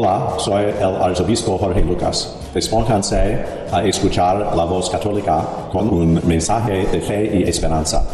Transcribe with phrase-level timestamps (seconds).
[0.00, 2.32] Hola, soy el arzobispo Jorge Lucas.
[2.54, 8.08] Despónganse a escuchar la voz católica con un mensaje de fe y esperanza.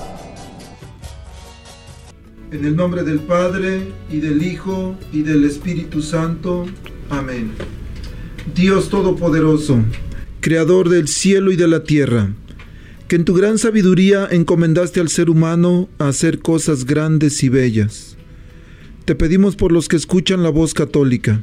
[2.51, 6.65] En el nombre del Padre, y del Hijo, y del Espíritu Santo.
[7.11, 7.53] Amén.
[8.55, 9.77] Dios Todopoderoso,
[10.41, 12.31] Creador del cielo y de la tierra,
[13.09, 18.17] que en tu gran sabiduría encomendaste al ser humano a hacer cosas grandes y bellas.
[19.05, 21.43] Te pedimos por los que escuchan la voz católica,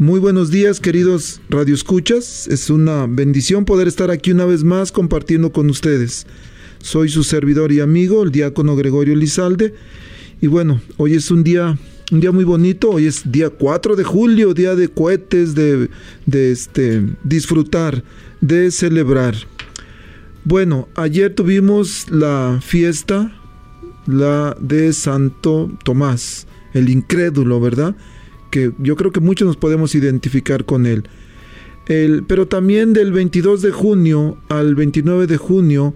[0.00, 2.46] Muy buenos días, queridos radioescuchas.
[2.46, 6.24] Es una bendición poder estar aquí una vez más compartiendo con ustedes.
[6.78, 9.74] Soy su servidor y amigo, el diácono Gregorio Lizalde.
[10.40, 11.76] Y bueno, hoy es un día,
[12.12, 12.90] un día muy bonito.
[12.90, 15.90] Hoy es día 4 de julio, día de cohetes, de,
[16.26, 18.04] de este, disfrutar,
[18.40, 19.34] de celebrar.
[20.44, 23.36] Bueno, ayer tuvimos la fiesta,
[24.06, 27.96] la de Santo Tomás, el incrédulo, ¿verdad?
[28.50, 31.04] Que yo creo que muchos nos podemos identificar con él.
[31.86, 35.94] El, pero también del 22 de junio al 29 de junio,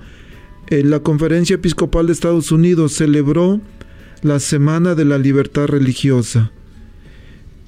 [0.68, 3.60] en la Conferencia Episcopal de Estados Unidos celebró
[4.22, 6.50] la Semana de la Libertad Religiosa.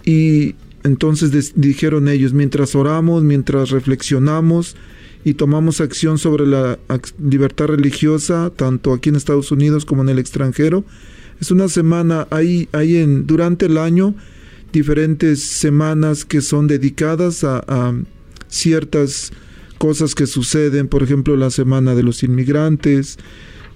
[0.05, 4.77] Y entonces dijeron ellos, mientras oramos, mientras reflexionamos
[5.25, 6.79] y tomamos acción sobre la
[7.19, 10.85] libertad religiosa, tanto aquí en Estados Unidos como en el extranjero,
[11.41, 14.15] es una semana ahí, ahí en, durante el año
[14.75, 17.95] diferentes semanas que son dedicadas a,
[18.49, 19.33] ciertas
[19.79, 23.19] cosas que suceden, por ejemplo la semana de los inmigrantes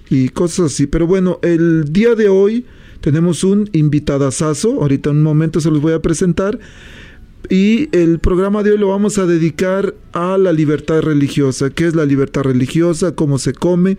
[0.09, 0.87] y cosas así.
[0.87, 2.65] Pero bueno, el día de hoy
[3.01, 6.59] tenemos un invitadazazo, ahorita en un momento se los voy a presentar.
[7.49, 11.69] Y el programa de hoy lo vamos a dedicar a la libertad religiosa.
[11.69, 13.15] ¿Qué es la libertad religiosa?
[13.15, 13.97] ¿Cómo se come?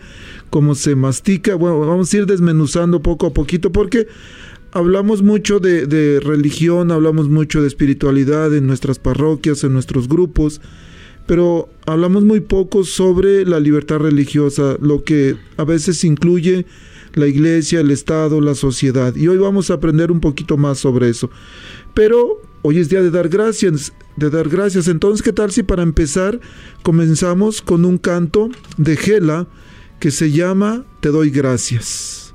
[0.51, 1.55] ¿Cómo se mastica?
[1.55, 4.07] Bueno, vamos a ir desmenuzando poco a poquito porque
[4.73, 10.61] hablamos mucho de, religión, hablamos mucho de espiritualidad en nuestras parroquias, en nuestros grupos,
[11.27, 16.67] pero hablamos muy poco sobre la libertad religiosa, lo que a veces incluye
[17.15, 19.15] la iglesia, el Estado, la sociedad.
[19.17, 21.31] Y hoy vamos a aprender un poquito más sobre eso.
[21.95, 24.89] Pero hoy es día de dar gracias, de dar gracias.
[24.89, 26.41] Entonces, ¿qué tal si para empezar
[26.83, 29.49] comenzamos con un canto de Gela
[29.99, 32.35] que se llama Te doy gracias?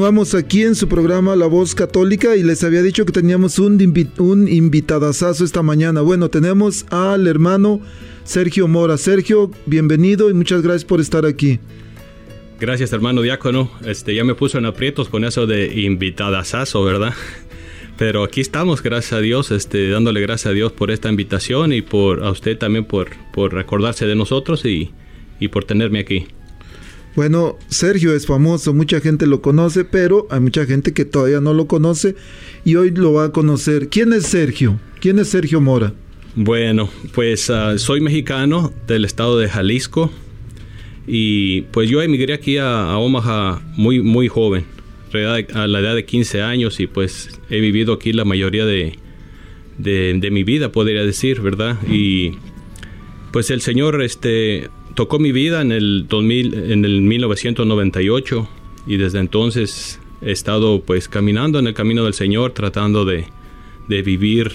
[0.00, 3.78] Continuamos aquí en su programa La Voz Católica y les había dicho que teníamos un,
[4.16, 6.00] un invitadazazo esta mañana.
[6.00, 7.82] Bueno, tenemos al hermano
[8.24, 8.96] Sergio Mora.
[8.96, 11.60] Sergio, bienvenido y muchas gracias por estar aquí.
[12.58, 13.70] Gracias, hermano diácono.
[13.84, 17.12] Este, ya me puso en aprietos con eso de invitadazazo, ¿verdad?
[17.98, 21.82] Pero aquí estamos, gracias a Dios, este, dándole gracias a Dios por esta invitación y
[21.82, 24.92] por a usted también por, por recordarse de nosotros y,
[25.40, 26.26] y por tenerme aquí.
[27.16, 31.54] Bueno, Sergio es famoso, mucha gente lo conoce, pero hay mucha gente que todavía no
[31.54, 32.14] lo conoce
[32.64, 33.88] y hoy lo va a conocer.
[33.88, 34.78] ¿Quién es Sergio?
[35.00, 35.92] ¿Quién es Sergio Mora?
[36.36, 40.12] Bueno, pues uh, soy mexicano del estado de Jalisco
[41.06, 44.64] y pues yo emigré aquí a, Omaha muy, muy joven,
[45.12, 48.96] a la edad de 15 años y pues he vivido aquí la mayoría de,
[49.78, 51.76] de mi vida, podría decir, ¿verdad?
[51.88, 52.36] Y
[53.32, 54.68] pues el Señor este,
[55.00, 58.46] tocó mi vida en el 2000, en el 1998
[58.86, 63.24] y desde entonces he estado pues caminando en el camino del Señor tratando de,
[63.88, 64.52] de vivir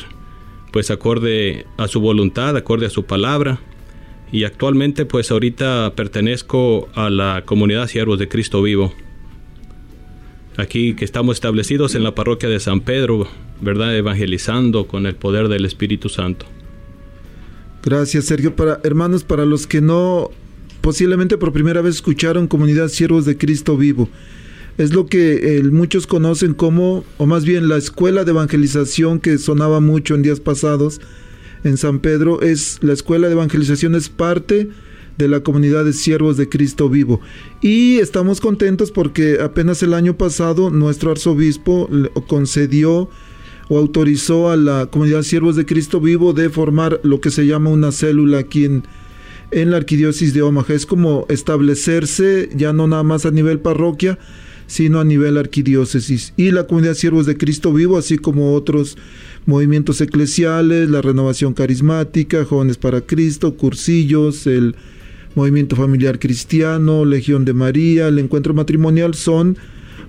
[0.71, 3.59] pues acorde a su voluntad, acorde a su palabra
[4.31, 8.93] y actualmente pues ahorita pertenezco a la comunidad Siervos de Cristo Vivo.
[10.57, 13.27] Aquí que estamos establecidos en la parroquia de San Pedro,
[13.61, 13.97] ¿verdad?
[13.97, 16.45] Evangelizando con el poder del Espíritu Santo.
[17.85, 18.55] Gracias, Sergio.
[18.55, 20.31] Para hermanos, para los que no
[20.81, 24.09] posiblemente por primera vez escucharon Comunidad Siervos de Cristo Vivo.
[24.77, 29.79] Es lo que muchos conocen como, o más bien la escuela de evangelización que sonaba
[29.79, 31.01] mucho en días pasados
[31.63, 34.69] en San Pedro, es la escuela de evangelización es parte
[35.17, 37.21] de la comunidad de siervos de Cristo vivo.
[37.61, 41.89] Y estamos contentos porque apenas el año pasado nuestro arzobispo
[42.27, 43.09] concedió
[43.69, 47.69] o autorizó a la comunidad siervos de Cristo vivo de formar lo que se llama
[47.69, 48.83] una célula aquí en,
[49.51, 50.73] en la arquidiócesis de Omaha.
[50.73, 54.19] Es como establecerse ya no nada más a nivel parroquia,
[54.67, 56.33] sino a nivel arquidiócesis.
[56.37, 58.97] Y la comunidad siervos de Cristo vivo, así como otros
[59.45, 64.75] movimientos eclesiales, la renovación carismática, jóvenes para Cristo, cursillos, el
[65.35, 69.57] movimiento familiar cristiano, Legión de María, el encuentro matrimonial, son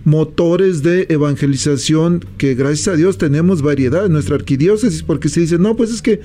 [0.06, 5.58] motores de evangelización que gracias a Dios tenemos variedad en nuestra arquidiócesis, porque se dice,
[5.58, 6.20] no, pues es que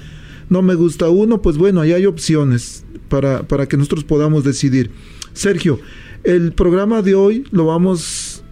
[0.50, 4.92] no me gusta uno, pues bueno, ahí hay opciones para, para que nosotros podamos decidir.
[5.34, 5.80] Sergio,
[6.24, 8.44] el programa de hoy lo vamos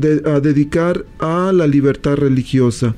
[0.00, 2.94] a dedicar a la libertad religiosa,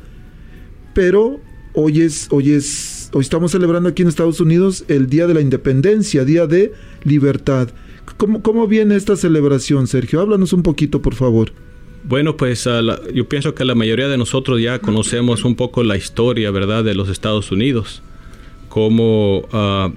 [0.93, 1.41] pero
[1.73, 5.41] hoy es, hoy es, hoy estamos celebrando aquí en Estados Unidos el Día de la
[5.41, 7.71] Independencia, Día de Libertad.
[8.21, 10.21] ¿Cómo, cómo viene esta celebración, Sergio?
[10.21, 11.53] Háblanos un poquito, por favor.
[12.05, 12.69] Bueno, pues
[13.15, 16.95] yo pienso que la mayoría de nosotros ya conocemos un poco la historia, ¿verdad?, de
[16.95, 18.03] los Estados Unidos,
[18.69, 19.95] cómo uh,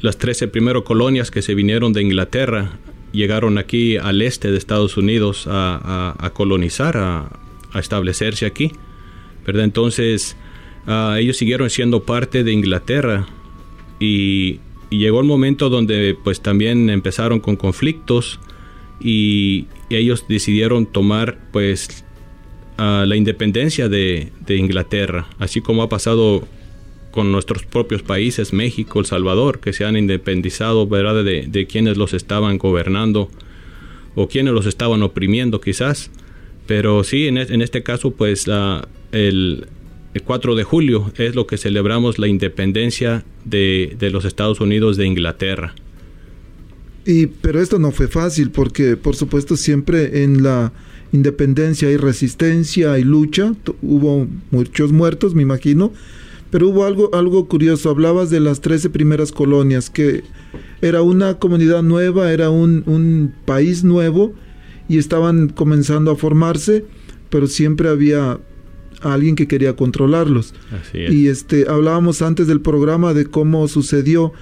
[0.00, 2.78] las 13 primeras colonias que se vinieron de Inglaterra
[3.10, 7.28] llegaron aquí al este de Estados Unidos a, colonizar, a,
[7.74, 8.70] establecerse aquí,
[9.44, 9.64] ¿verdad?
[9.64, 10.36] Entonces
[10.86, 13.26] uh, ellos siguieron siendo parte de Inglaterra
[13.98, 18.40] y, y, llegó el momento donde pues también empezaron con conflictos
[19.00, 22.04] y, ellos decidieron tomar pues
[22.76, 26.46] la independencia de, de, Inglaterra, así como ha pasado
[27.10, 31.24] con nuestros propios países, México, El Salvador, que se han independizado ¿verdad?
[31.24, 33.30] De, de quienes los estaban gobernando
[34.14, 36.10] o quienes los estaban oprimiendo quizás.
[36.66, 39.66] Pero sí, en, en este caso, pues la, el,
[40.14, 44.96] el 4 de julio es lo que celebramos la independencia de, de los Estados Unidos
[44.96, 45.74] de Inglaterra.
[47.04, 50.72] Y, pero esto no fue fácil porque, por supuesto, siempre en la
[51.12, 53.54] independencia hay resistencia, hay lucha.
[53.80, 55.92] Hubo muchos muertos, me imagino.
[56.50, 57.90] Pero hubo algo, algo curioso.
[57.90, 60.22] Hablabas de las 13 primeras colonias, que
[60.82, 64.34] era una comunidad nueva, era un, un país nuevo
[64.88, 66.84] y estaban comenzando a formarse,
[67.30, 68.38] pero siempre había
[69.00, 70.54] alguien que quería controlarlos.
[70.94, 74.32] Y este hablábamos antes del programa de cómo sucedió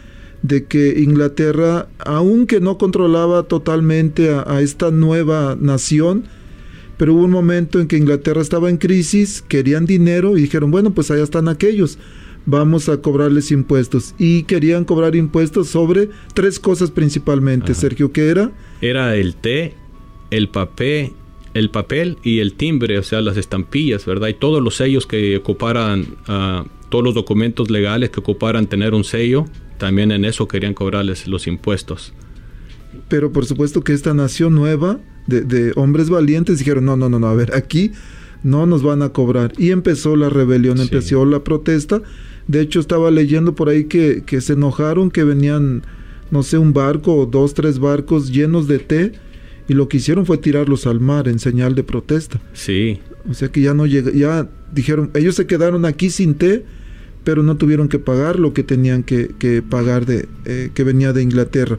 [0.42, 6.24] de que Inglaterra, aunque no controlaba totalmente a, a, esta nueva nación,
[6.96, 10.92] pero hubo un momento en que Inglaterra estaba en crisis, querían dinero y dijeron, bueno,
[10.92, 11.98] pues allá están aquellos,
[12.46, 14.14] vamos a cobrarles impuestos.
[14.18, 17.80] Y querían cobrar impuestos sobre tres cosas principalmente, Ajá.
[17.80, 18.52] Sergio, ¿qué era?
[18.80, 19.74] Era el té,
[20.30, 21.12] el papel,
[21.56, 24.28] el papel y el timbre, o sea, las estampillas, ¿verdad?
[24.28, 29.04] Y todos los sellos que ocuparan, uh, todos los documentos legales que ocuparan tener un
[29.04, 29.46] sello,
[29.78, 32.12] también en eso querían cobrarles los impuestos.
[33.08, 37.18] Pero por supuesto que esta nación nueva de, de, hombres valientes dijeron, no, no, no,
[37.18, 37.92] no, a ver, aquí
[38.42, 39.52] no nos van a cobrar.
[39.58, 42.02] Y empezó la rebelión, empezó la protesta.
[42.46, 45.82] De hecho, estaba leyendo por ahí que, que se enojaron, que venían,
[46.30, 49.12] no sé, un barco o dos, tres barcos llenos de té
[49.68, 52.40] y lo que hicieron fue tirarlos al mar en señal de protesta.
[52.52, 53.00] Sí.
[53.28, 56.64] O sea que ya no llega, ya dijeron, ellos se quedaron aquí sin té,
[57.24, 61.12] pero no tuvieron que pagar lo que tenían que, que pagar de eh, que venía
[61.12, 61.78] de Inglaterra.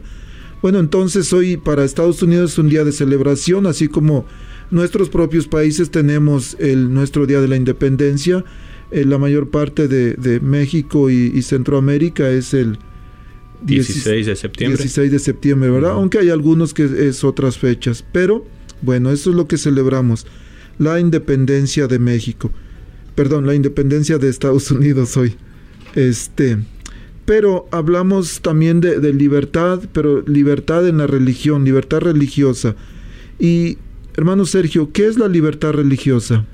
[0.60, 4.26] Bueno, entonces hoy para Estados Unidos es un día de celebración, así como
[4.70, 8.44] nuestros propios países tenemos el nuestro día de la independencia.
[8.90, 12.78] Eh, la mayor parte de, de México y, y Centroamérica es el
[13.62, 14.78] 16 de septiembre.
[14.78, 15.92] 16 de septiembre, ¿verdad?
[15.92, 18.04] Aunque hay algunos que es otras fechas.
[18.12, 18.46] Pero,
[18.82, 20.26] bueno, eso es lo que celebramos.
[20.78, 22.50] La independencia de México.
[23.14, 25.34] Perdón, la independencia de Estados Unidos hoy.
[25.94, 26.58] Este.
[27.24, 32.74] Pero hablamos también de, de libertad, pero libertad en la religión, libertad religiosa.
[33.38, 33.76] Y,
[34.16, 36.46] hermano Sergio, ¿qué es la libertad religiosa?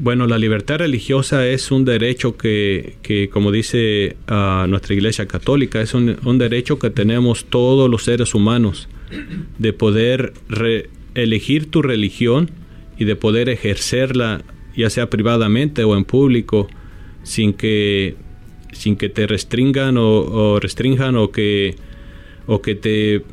[0.00, 5.80] Bueno, la libertad religiosa es un derecho que, que como dice uh, nuestra Iglesia Católica,
[5.80, 8.88] es un, un, derecho que tenemos todos los seres humanos
[9.58, 12.48] de poder re, elegir tu religión
[12.96, 14.42] y de poder ejercerla,
[14.76, 16.68] ya sea privadamente o en público,
[17.24, 18.14] sin que,
[18.70, 21.74] sin que te restringan o, o restrinjan o que,
[22.46, 23.24] o que te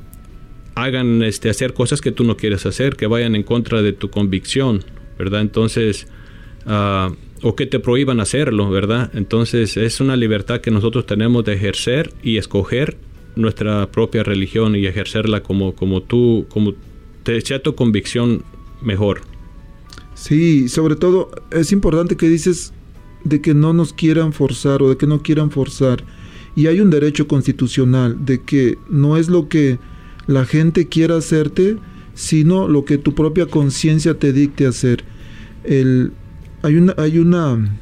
[0.73, 4.09] hagan este, hacer cosas que tú no quieres hacer, que vayan en contra de tu
[4.09, 4.83] convicción,
[5.19, 5.41] ¿verdad?
[5.41, 6.07] Entonces,
[6.65, 9.11] Uh, o que te prohíban hacerlo, ¿verdad?
[9.13, 12.97] Entonces es una libertad que nosotros tenemos de ejercer y escoger
[13.35, 16.73] nuestra propia religión y ejercerla como, como tú, como
[17.23, 18.43] te sea tu convicción
[18.81, 19.21] mejor.
[20.15, 22.73] Sí, sobre todo es importante que dices
[23.23, 26.03] de que no nos quieran forzar o de que no quieran forzar.
[26.55, 29.77] Y hay un derecho constitucional de que no es lo que
[30.25, 31.77] la gente quiera hacerte,
[32.13, 35.03] sino lo que tu propia conciencia te dicte hacer.
[35.65, 36.13] El,
[36.65, 37.79] hay una, hay una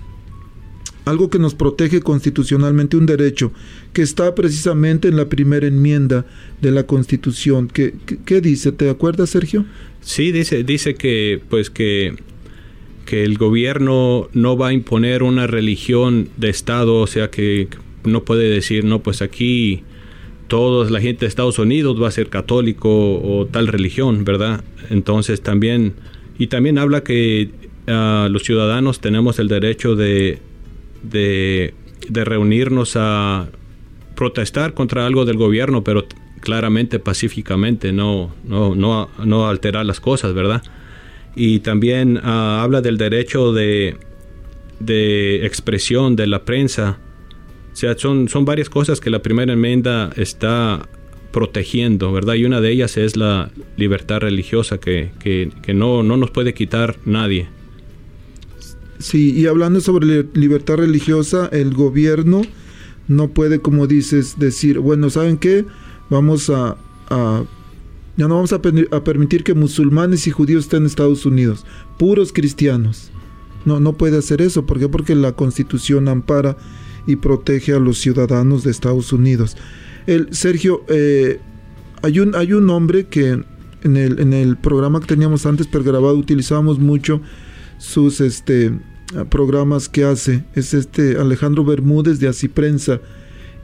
[1.06, 3.52] algo que nos protege constitucionalmente, un derecho,
[3.94, 6.25] que está precisamente en la primera enmienda
[6.62, 7.68] de la Constitución.
[7.68, 7.94] ¿Qué,
[8.25, 8.72] qué, dice?
[8.72, 9.66] ¿Te acuerdas, Sergio?
[10.02, 12.16] Sí, dice, dice que pues que,
[13.06, 17.68] que el gobierno no va a imponer una religión de Estado, o sea que
[18.04, 19.84] no puede decir, no, pues aquí
[20.48, 24.63] toda la gente de Estados Unidos va a ser católico o tal religión, ¿verdad?
[24.90, 25.94] Entonces también,
[26.38, 27.50] y también habla que
[27.88, 30.40] uh, los ciudadanos tenemos el derecho de,
[31.04, 31.74] de,
[32.10, 33.48] reunirnos a
[34.16, 36.06] protestar contra algo del gobierno, pero
[36.40, 40.62] claramente pacíficamente, no, no, no, no alterar las cosas, ¿verdad?
[41.36, 42.22] Y también uh,
[42.62, 43.98] habla del derecho de,
[44.80, 47.00] de expresión de la prensa.
[47.72, 50.88] O sea, son, son varias cosas que la primera enmienda está
[51.32, 52.36] protegiendo, ¿verdad?
[52.36, 56.54] Y una de ellas es la libertad religiosa que, que, que no, no nos puede
[56.54, 57.48] quitar nadie.
[59.00, 62.43] Sí, y hablando sobre libertad religiosa, el gobierno
[63.07, 65.65] no puede, como dices, decir, bueno, ¿saben qué?
[66.09, 66.77] Vamos a...
[67.09, 71.65] ya no vamos a, permitir que musulmanes y judíos estén en Estados Unidos,
[71.97, 73.12] puros cristianos.
[73.65, 74.65] No, no puede hacer eso.
[74.65, 74.89] ¿Por qué?
[74.89, 76.57] Porque la constitución ampara
[77.07, 79.57] y protege a los ciudadanos de Estados Unidos.
[80.05, 81.39] El, Sergio, eh,
[82.01, 83.41] hay, un, hay un hombre que
[83.83, 87.21] en el, en el programa que teníamos antes pregrabado utilizábamos mucho
[87.84, 88.72] sus este,
[89.30, 90.46] programas que hace.
[90.56, 93.02] Es este Alejandro Bermúdez de Así Prensa.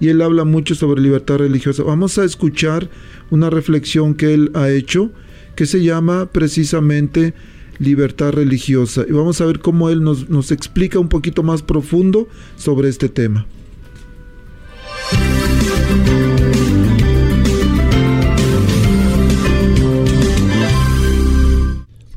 [0.01, 1.83] Y él habla mucho sobre libertad religiosa.
[1.83, 2.89] Vamos a escuchar
[3.31, 5.11] una reflexión que él ha hecho
[5.55, 7.33] que se llama precisamente
[7.79, 9.05] libertad religiosa.
[9.07, 13.07] Y vamos a ver cómo él nos, nos explica un poquito más profundo sobre este
[13.07, 13.45] tema.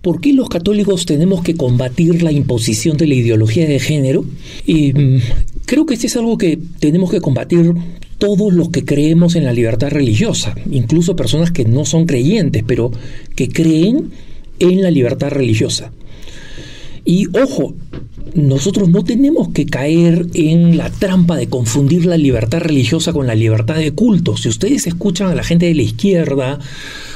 [0.02, 4.24] ¿Por qué los católicos tenemos que combatir la imposición de la ideología de género?
[4.66, 5.20] Y mm,
[5.64, 7.72] creo que este es algo que tenemos que combatir
[8.18, 12.90] todos los que creemos en la libertad religiosa, incluso personas que no son creyentes, pero
[13.36, 14.10] que creen
[14.58, 15.92] en la libertad religiosa.
[17.04, 17.74] Y ojo,
[18.34, 23.34] nosotros no tenemos que caer en la trampa de confundir la libertad religiosa con la
[23.34, 24.36] libertad de culto.
[24.36, 26.58] Si ustedes escuchan a la gente de la izquierda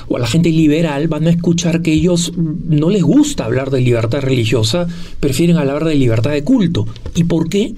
[0.08, 3.80] o a la gente liberal, van a escuchar que ellos no les gusta hablar de
[3.80, 4.86] libertad religiosa,
[5.20, 6.86] prefieren hablar de libertad de culto.
[7.14, 7.74] ¿Y por qué?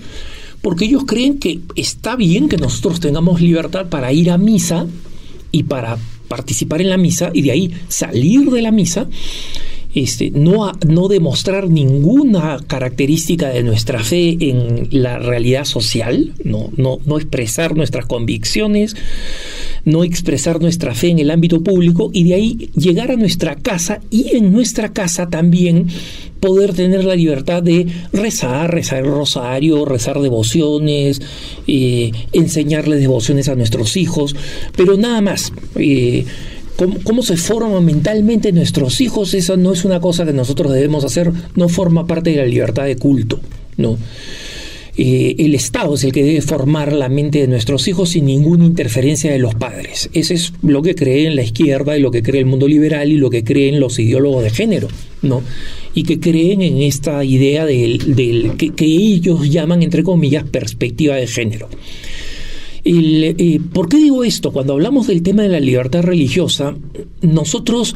[0.61, 4.87] Porque ellos creen que está bien que nosotros tengamos libertad para ir a misa
[5.53, 9.09] y para participar en la misa y de ahí salir de la misa
[9.95, 16.99] este, no, no demostrar ninguna característica de nuestra fe en la realidad social, no, no,
[17.05, 18.97] no expresar nuestras convicciones,
[19.85, 24.01] no expresar nuestra fe en el ámbito público y de ahí llegar a nuestra casa
[24.11, 25.87] y en nuestra casa también
[26.41, 31.21] poder tener la libertad de rezar, rezar el rosario, rezar devociones,
[31.67, 34.37] eh, enseñarle devociones a nuestros hijos,
[34.77, 35.53] pero nada más.
[35.77, 36.25] Eh,
[37.05, 41.33] cómo, se forman mentalmente nuestros hijos, esa no es una cosa que nosotros debemos hacer,
[41.57, 43.41] no forma parte de la libertad de culto,
[43.77, 43.99] ¿no?
[45.01, 48.65] Eh, el Estado es el que debe formar la mente de nuestros hijos sin ninguna
[48.65, 50.11] interferencia de los padres.
[50.13, 53.13] Eso es lo que cree en la izquierda y lo que cree el mundo liberal
[53.13, 54.89] y lo que creen los ideólogos de género,
[55.23, 55.43] ¿no?
[55.95, 61.29] Y que creen en esta idea del, que, que ellos llaman, entre comillas, perspectiva de
[61.29, 61.69] género.
[63.73, 64.51] ¿Por qué digo esto?
[64.51, 66.75] Cuando hablamos del tema de la libertad religiosa,
[67.21, 67.95] nosotros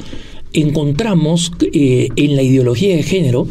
[0.52, 3.48] encontramos eh, en la ideología de género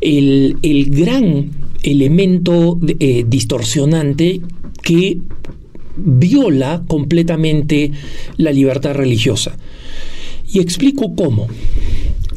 [0.00, 0.56] el,
[0.90, 1.50] gran
[1.82, 4.40] elemento eh, distorsionante
[4.82, 5.18] que
[5.96, 7.92] viola completamente
[8.38, 9.56] la libertad religiosa.
[10.50, 11.48] Y explico cómo.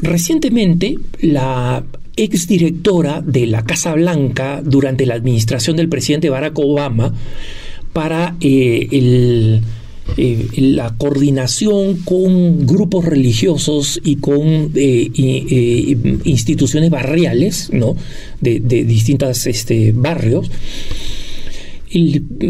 [0.01, 1.85] Recientemente, la
[2.17, 7.13] exdirectora de la Casa Blanca durante la administración del presidente Barack Obama
[7.93, 8.87] para eh,
[10.17, 17.95] eh, la coordinación con grupos religiosos y con eh, instituciones barriales ¿no?
[18.39, 20.49] de, de distintos este, barrios.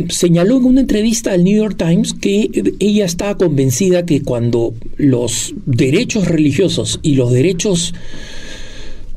[0.10, 2.50] señaló en una entrevista al New York Times que
[2.80, 7.94] ella estaba convencida que cuando los derechos religiosos y los derechos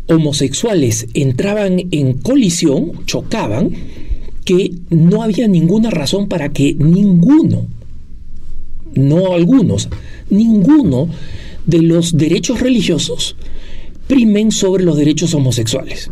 [0.06, 3.70] homosexuales entraban en colisión, chocaban,
[4.44, 7.66] que no había ninguna razón para que ninguno,
[8.94, 9.88] no algunos,
[10.30, 11.08] ninguno
[11.66, 13.36] de los derechos religiosos
[14.06, 16.10] primen sobre los derechos homosexuales.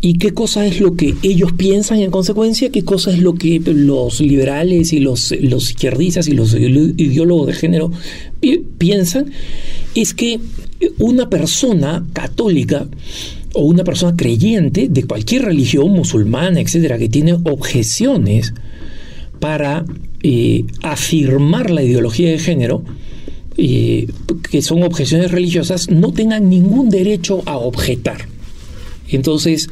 [0.00, 2.70] ¿Y qué cosa es lo que ellos piensan en consecuencia?
[2.70, 7.52] ¿Qué cosa es lo que los liberales y los, los izquierdistas y los ideólogos de
[7.54, 7.90] género
[8.78, 9.32] piensan?
[9.94, 10.38] Es que
[10.98, 12.86] una persona católica
[13.56, 18.52] o una persona creyente de cualquier religión musulmana, etcétera, que tiene objeciones
[19.40, 19.84] para
[20.22, 22.82] eh, afirmar la ideología de género,
[23.56, 24.08] eh,
[24.50, 28.28] que son objeciones religiosas, no tengan ningún derecho a objetar.
[29.08, 29.70] Entonces,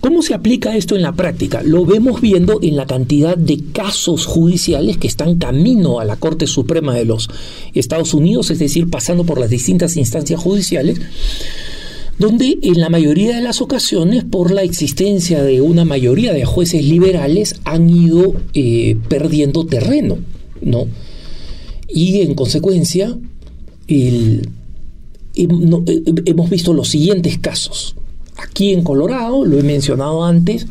[0.00, 1.62] ¿cómo se aplica esto en la práctica?
[1.62, 6.48] Lo vemos viendo en la cantidad de casos judiciales que están camino a la Corte
[6.48, 7.28] Suprema de los
[7.74, 11.00] Estados Unidos, es decir, pasando por las distintas instancias judiciales
[12.18, 16.84] donde en la mayoría de las ocasiones, por la existencia de una mayoría de jueces
[16.84, 20.18] liberales, han ido eh, perdiendo terreno,
[20.60, 20.86] ¿no?
[21.88, 23.16] Y en consecuencia,
[25.36, 27.96] hemos visto los siguientes casos.
[28.36, 30.66] Aquí en Colorado, lo he mencionado antes,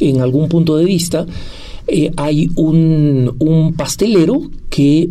[0.00, 1.26] en algún punto de vista,
[1.86, 5.08] eh, hay un, un, pastelero que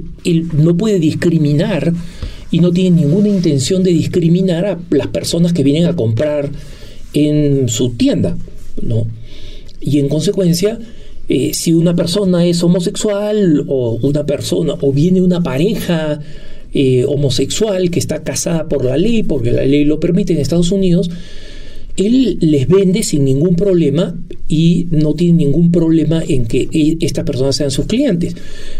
[0.53, 1.93] no puede discriminar
[2.55, 6.49] y no tiene ninguna intención de discriminar a las personas que vienen a comprar
[7.11, 8.37] en su tienda,
[8.81, 9.07] ¿no?
[9.81, 10.79] Y en consecuencia,
[11.27, 16.21] eh, si una persona es homosexual o una persona o viene una pareja
[16.73, 20.71] eh, homosexual que está casada por la ley, porque la ley lo permite en Estados
[20.71, 21.09] Unidos,
[21.97, 24.15] él les vende sin ningún problema
[24.47, 28.35] y no tiene ningún problema en que e, estas personas sean sus clientes.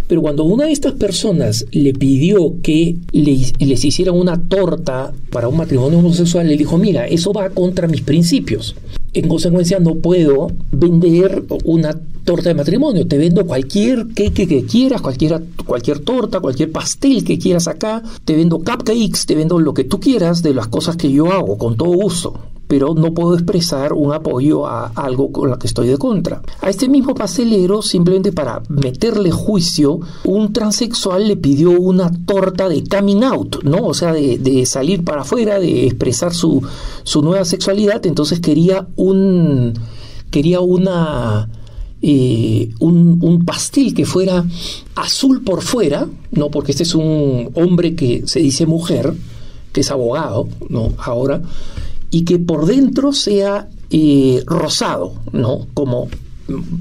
[0.07, 3.53] Pero cuando una de estas personas le pidió que les,
[3.85, 8.75] hiciera una torta para un matrimonio homosexual, le dijo, mira, eso va contra mis principios.
[9.13, 13.07] En consecuencia, no puedo vender una torta de matrimonio.
[13.07, 18.03] Te vendo cualquier cake que quieras, cualquier, cualquier torta, cualquier pastel que quieras acá.
[18.25, 21.57] Te vendo cupcakes, te vendo lo que tú quieras de las cosas que yo hago,
[21.57, 25.87] con todo gusto pero no puedo expresar un apoyo a algo con lo que estoy
[25.87, 26.41] de contra.
[26.59, 32.83] A este mismo pastelero, simplemente para meterle juicio, un transexual le pidió una torta de
[32.83, 33.85] coming out, ¿no?
[33.85, 36.61] O sea, de, salir para afuera, de expresar su,
[37.03, 39.71] su nueva sexualidad, entonces quería un...
[40.29, 41.47] quería una...
[42.01, 44.43] Eh, un, un, pastel que fuera
[44.95, 46.51] azul por fuera, ¿no?
[46.51, 49.13] Porque este es un hombre que se dice mujer,
[49.71, 50.91] que es abogado, ¿no?
[50.97, 51.41] Ahora,
[52.15, 55.67] y que por dentro sea eh, rosado, ¿no?
[55.73, 56.07] Como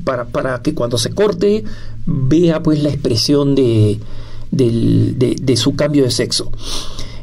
[0.04, 1.64] para, para, que cuando se corte
[2.06, 3.98] vea pues la expresión de,
[4.52, 6.52] de, su cambio de sexo.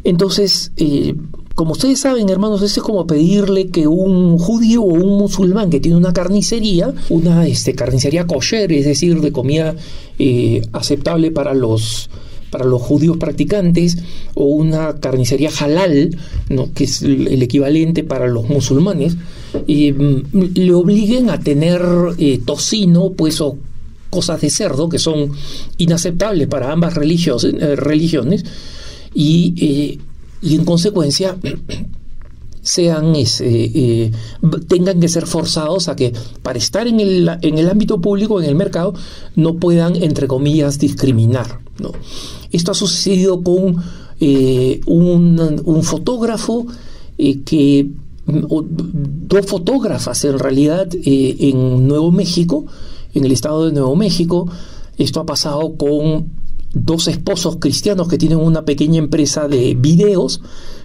[0.04, 1.16] Entonces, eh,
[1.56, 5.80] como ustedes saben, hermanos, eso es como pedirle que un judío o un musulmán que
[5.80, 9.74] tiene una carnicería, una este, carnicería kosher, es decir, de comida
[10.20, 12.10] eh, aceptable para los
[12.52, 13.98] para los judíos practicantes
[14.36, 16.16] o una carnicería halal,
[16.76, 19.16] que es el equivalente para los musulmanes,
[19.68, 21.82] mm, le obliguen a tener
[22.18, 23.58] eh, tocino pues o
[24.12, 25.32] cosas de cerdo que son
[25.78, 28.46] inaceptables para ambas eh, religiones
[29.16, 29.98] y, eh,
[30.42, 31.38] y en consecuencia
[32.62, 34.12] sean eh,
[34.68, 38.48] tengan que ser forzados a que para estar en el, en el ámbito público, en
[38.48, 38.94] el mercado,
[39.36, 41.60] no puedan, entre comillas, discriminar.
[42.52, 43.78] Esto ha sucedido con
[44.86, 46.68] un, un, fotógrafo
[47.46, 47.90] que
[48.26, 52.66] dos fotógrafas en realidad en Nuevo México
[53.14, 54.48] en el estado de Nuevo México.
[54.98, 56.30] Esto ha pasado con
[56.74, 60.42] dos esposos cristianos que tienen una pequeña empresa de videos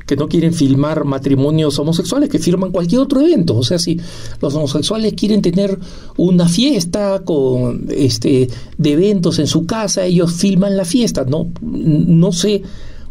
[0.07, 3.57] que no quieren filmar matrimonios homosexuales, que firman cualquier otro evento.
[3.57, 4.01] O sea, si
[4.41, 5.79] los homosexuales quieren tener
[6.17, 12.33] una fiesta con este de eventos en su casa, ellos filman la fiesta, no, no
[12.33, 12.63] se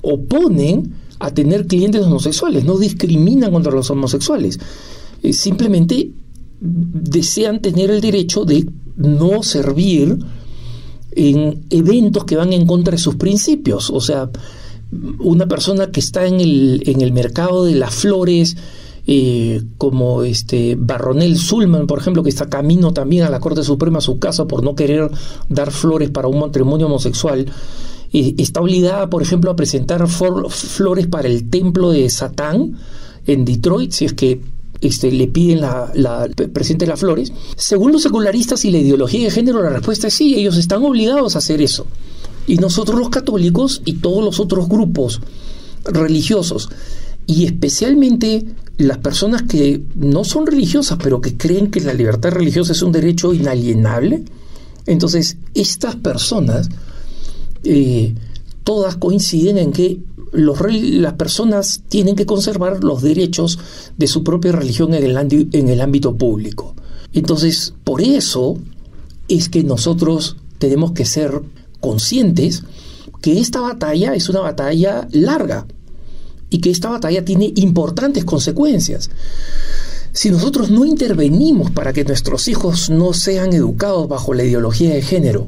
[0.02, 4.60] oponen a tener clientes homosexuales, no discriminan contra los homosexuales.
[5.22, 6.12] Eh, simplemente
[6.60, 10.18] desean tener el derecho de no servir
[11.12, 13.90] en eventos que van en contra de sus principios.
[13.90, 14.30] O sea,
[15.20, 18.58] una persona que está en el, en el mercado de las flores,
[19.08, 24.00] eh, como este Barronel Sulman, por ejemplo, que está camino también a la Corte Suprema
[24.00, 25.12] a su casa por no querer
[25.48, 27.46] dar flores para un matrimonio homosexual,
[28.14, 32.78] eh, está obligada, por ejemplo, a presentar flores para el templo de Satán
[33.28, 34.42] en Detroit, si es que
[34.82, 37.32] este, le piden la, la, presente las flores.
[37.56, 41.36] Según los secularistas y la ideología de género, la respuesta es sí, ellos están obligados
[41.36, 41.86] a hacer eso.
[42.48, 45.22] Y nosotros los católicos y todos los otros grupos
[45.84, 46.70] religiosos,
[47.28, 48.46] y especialmente
[48.78, 52.92] las personas que no son religiosas, pero que creen que la libertad religiosa es un
[52.92, 54.24] derecho inalienable,
[54.86, 56.70] entonces estas personas
[57.64, 58.14] eh,
[58.64, 60.00] todas coinciden en que
[60.34, 63.58] las personas tienen que conservar los derechos
[63.98, 66.76] de su propia religión en el, en el ámbito público.
[67.14, 68.58] Entonces, por eso
[69.30, 71.42] es que nosotros tenemos que ser
[71.86, 72.64] conscientes
[73.22, 75.68] que esta batalla es una batalla larga
[76.50, 79.12] y que esta batalla tiene importantes consecuencias.
[80.12, 85.04] Si nosotros no intervenimos para que nuestros hijos no sean educados bajo la ideología de
[85.04, 85.48] género,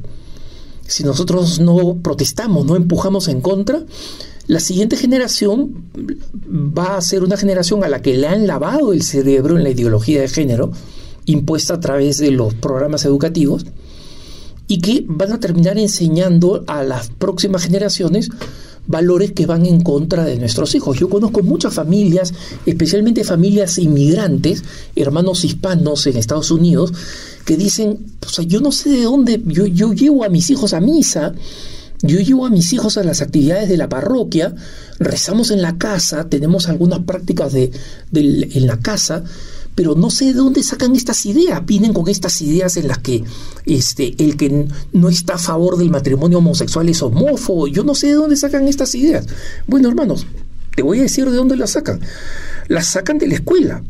[0.86, 3.84] si nosotros no protestamos, no empujamos en contra,
[4.46, 5.90] la siguiente generación
[6.48, 9.72] va a ser una generación a la que le han lavado el cerebro en la
[9.72, 10.72] ideología de género,
[11.26, 13.66] impuesta a través de los programas educativos,
[14.68, 18.30] y que van a terminar enseñando a las próximas generaciones
[18.88, 20.98] valores que van en contra de nuestros hijos.
[20.98, 22.34] Yo conozco muchas familias,
[22.66, 24.64] especialmente familias inmigrantes,
[24.96, 26.94] hermanos hispanos en Estados Unidos,
[27.46, 30.74] que dicen, o sea, yo no sé de dónde, yo, yo llevo a mis hijos
[30.74, 31.34] a misa,
[32.02, 34.56] yo llevo a mis hijos a las actividades de la parroquia,
[35.00, 37.72] rezamos en la casa, tenemos algunas prácticas de,
[38.14, 39.24] en la casa,
[39.78, 41.64] pero no sé de dónde sacan estas ideas.
[41.64, 43.24] Vienen con estas ideas en las que
[43.68, 47.68] este, el que no está a favor del matrimonio homosexual es homófobo.
[47.68, 49.28] Yo no sé de dónde sacan estas ideas.
[49.68, 50.26] Bueno, hermanos,
[50.76, 52.02] te voy a decir de dónde las sacan.
[52.68, 53.84] Las sacan de la escuela.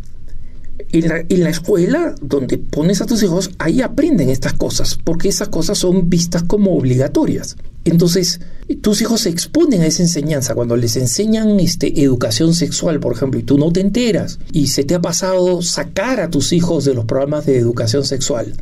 [0.91, 5.77] En la, escuela donde pones a tus hijos, ahí aprenden estas cosas, porque esas cosas
[5.77, 7.57] son vistas como obligatorias.
[7.83, 8.41] Entonces,
[8.81, 10.55] tus hijos se exponen a esa enseñanza.
[10.55, 14.83] Cuando les enseñan este, educación sexual, por ejemplo, y tú no te enteras, y se
[14.83, 18.53] te ha pasado sacar a tus hijos de los programas de educación sexual,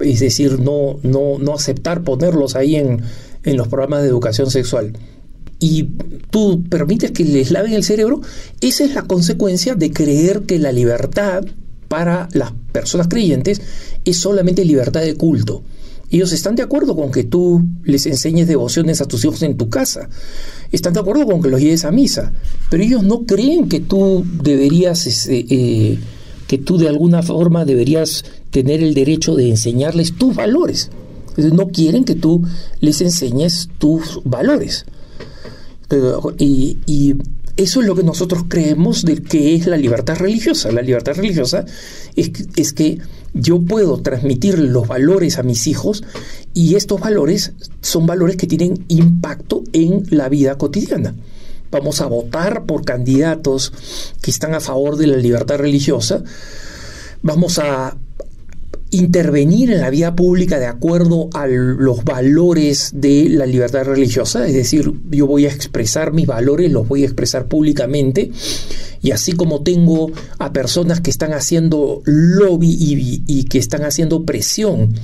[0.00, 3.02] es decir, no, no, no aceptar ponerlos ahí en,
[3.44, 4.92] en los programas de educación sexual,
[5.60, 5.90] y
[6.30, 8.22] tú permites que les laven el cerebro,
[8.60, 11.44] esa es la consecuencia de creer que la libertad
[11.86, 13.60] para las personas creyentes
[14.04, 15.62] es solamente libertad de culto.
[16.10, 19.68] Ellos están de acuerdo con que tú les enseñes devociones a tus hijos en tu
[19.68, 20.08] casa.
[20.72, 22.32] Están de acuerdo con que los lleves a misa.
[22.68, 25.98] Pero ellos no creen que tú deberías, este, eh,
[26.48, 30.90] que tú de alguna forma deberías tener el derecho de enseñarles tus valores.
[31.36, 32.42] no quieren que tú
[32.80, 34.86] les enseñes tus valores.
[36.38, 37.16] Y,
[37.56, 40.72] eso es lo que nosotros creemos de que es la libertad religiosa.
[40.72, 41.66] La libertad religiosa
[42.16, 42.98] es, es que
[43.34, 46.02] yo puedo transmitir los valores a mis hijos
[46.54, 51.14] y estos valores son valores que tienen impacto en la vida cotidiana.
[51.70, 53.72] Vamos a votar por candidatos
[54.22, 56.22] que están a favor de la libertad religiosa.
[57.22, 57.96] Vamos a
[58.90, 64.54] intervenir en la vida pública de acuerdo a los valores de la libertad religiosa, es
[64.54, 68.32] decir, yo voy a expresar mis valores, los voy a expresar públicamente,
[69.02, 74.94] y así como tengo a personas que están haciendo lobby y, que están haciendo presión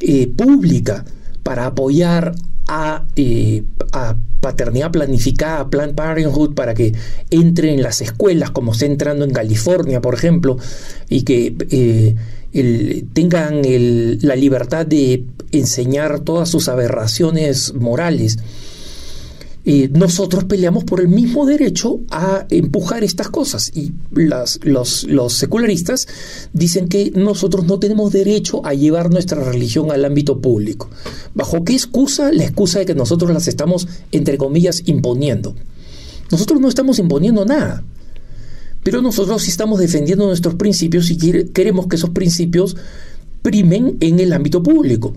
[0.00, 1.04] eh, pública
[1.42, 2.34] para apoyar
[2.68, 3.64] a, eh,
[4.40, 6.92] paternidad planificada, a Planned Parenthood, para que
[7.30, 10.56] entre en las escuelas, como está entrando en California, por ejemplo,
[11.08, 12.14] y que eh,
[13.12, 13.62] tengan
[14.20, 18.38] la libertad de enseñar todas sus aberraciones morales
[19.92, 26.06] nosotros peleamos por el mismo derecho a empujar estas cosas y las, los, los secularistas
[26.52, 30.88] dicen que nosotros no tenemos derecho a llevar nuestra religión al ámbito público.
[31.34, 32.30] ¿Bajo qué excusa?
[32.30, 35.56] La excusa de que nosotros las estamos, entre comillas, imponiendo.
[36.30, 37.82] Nosotros no estamos imponiendo nada,
[38.86, 41.16] pero nosotros sí estamos defendiendo nuestros principios y
[41.52, 42.76] queremos que esos principios
[43.42, 45.12] primen en el ámbito público.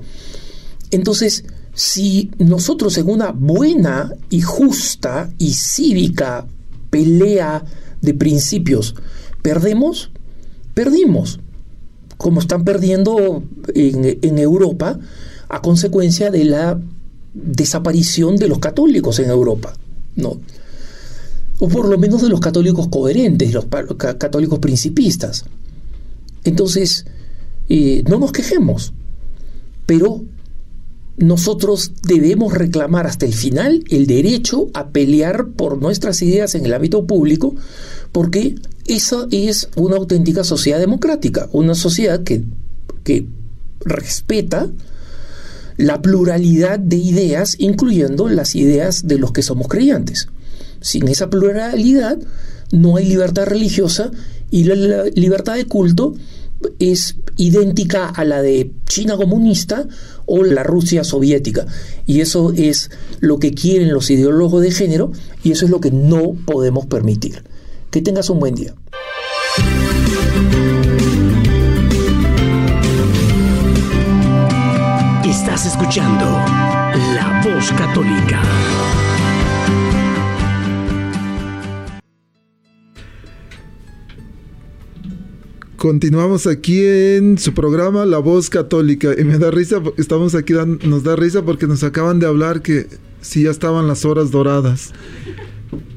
[0.90, 1.44] Entonces,
[1.76, 6.48] si nosotros en una buena y justa y cívica
[6.90, 7.64] pelea
[8.02, 8.96] de principios
[9.44, 10.10] perdemos,
[10.74, 11.40] perdimos,
[12.18, 13.44] como están perdiendo
[13.76, 15.00] en, Europa
[15.48, 16.82] a consecuencia de la
[17.36, 19.76] desaparición de los católicos en Europa,
[20.16, 20.40] ¿no?
[21.60, 25.46] O por lo menos de los católicos coherentes, los católicos principistas.
[26.44, 27.06] Entonces,
[27.68, 28.94] eh, no nos quejemos,
[29.86, 30.24] pero
[31.18, 36.74] nosotros debemos reclamar hasta el final el derecho a pelear por nuestras ideas en el
[36.74, 37.56] ámbito público,
[38.12, 38.56] porque
[38.88, 42.44] esa es una auténtica sociedad democrática, una sociedad que,
[43.04, 43.28] que
[43.82, 44.70] respeta
[45.76, 50.30] la pluralidad de ideas, incluyendo las ideas de los que somos creyentes.
[50.82, 52.18] Sin esa pluralidad
[52.72, 54.12] no hay libertad religiosa
[54.52, 56.14] y la libertad de culto
[56.80, 59.88] es idéntica a la de China comunista
[60.26, 61.66] o la Rusia soviética.
[62.06, 65.12] Y eso es lo que quieren los ideólogos de género
[65.44, 67.44] y eso es lo que no podemos permitir.
[67.92, 68.76] Que tengas un buen día.
[75.24, 76.26] Estás escuchando
[77.16, 78.42] La Voz Católica.
[85.80, 90.52] Continuamos aquí en su programa La Voz Católica y me da risa, estamos aquí,
[90.84, 92.88] nos da risa porque nos acaban de hablar que
[93.22, 94.92] sí ya estaban las horas doradas.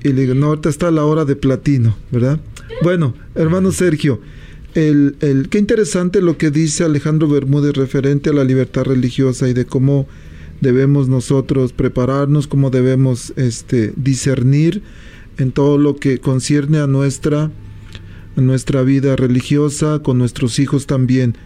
[0.04, 2.38] Y le digo, no, ahorita está la hora de platino, ¿verdad?
[2.84, 4.20] Bueno, hermano Sergio,
[4.74, 9.52] el, el, qué interesante lo que dice Alejandro Bermúdez referente a la libertad religiosa y
[9.52, 10.06] de cómo
[10.60, 14.80] debemos nosotros prepararnos, cómo debemos este, discernir
[15.38, 17.50] en todo lo que concierne a nuestra
[18.36, 21.36] nuestra vida religiosa, con nuestros hijos también.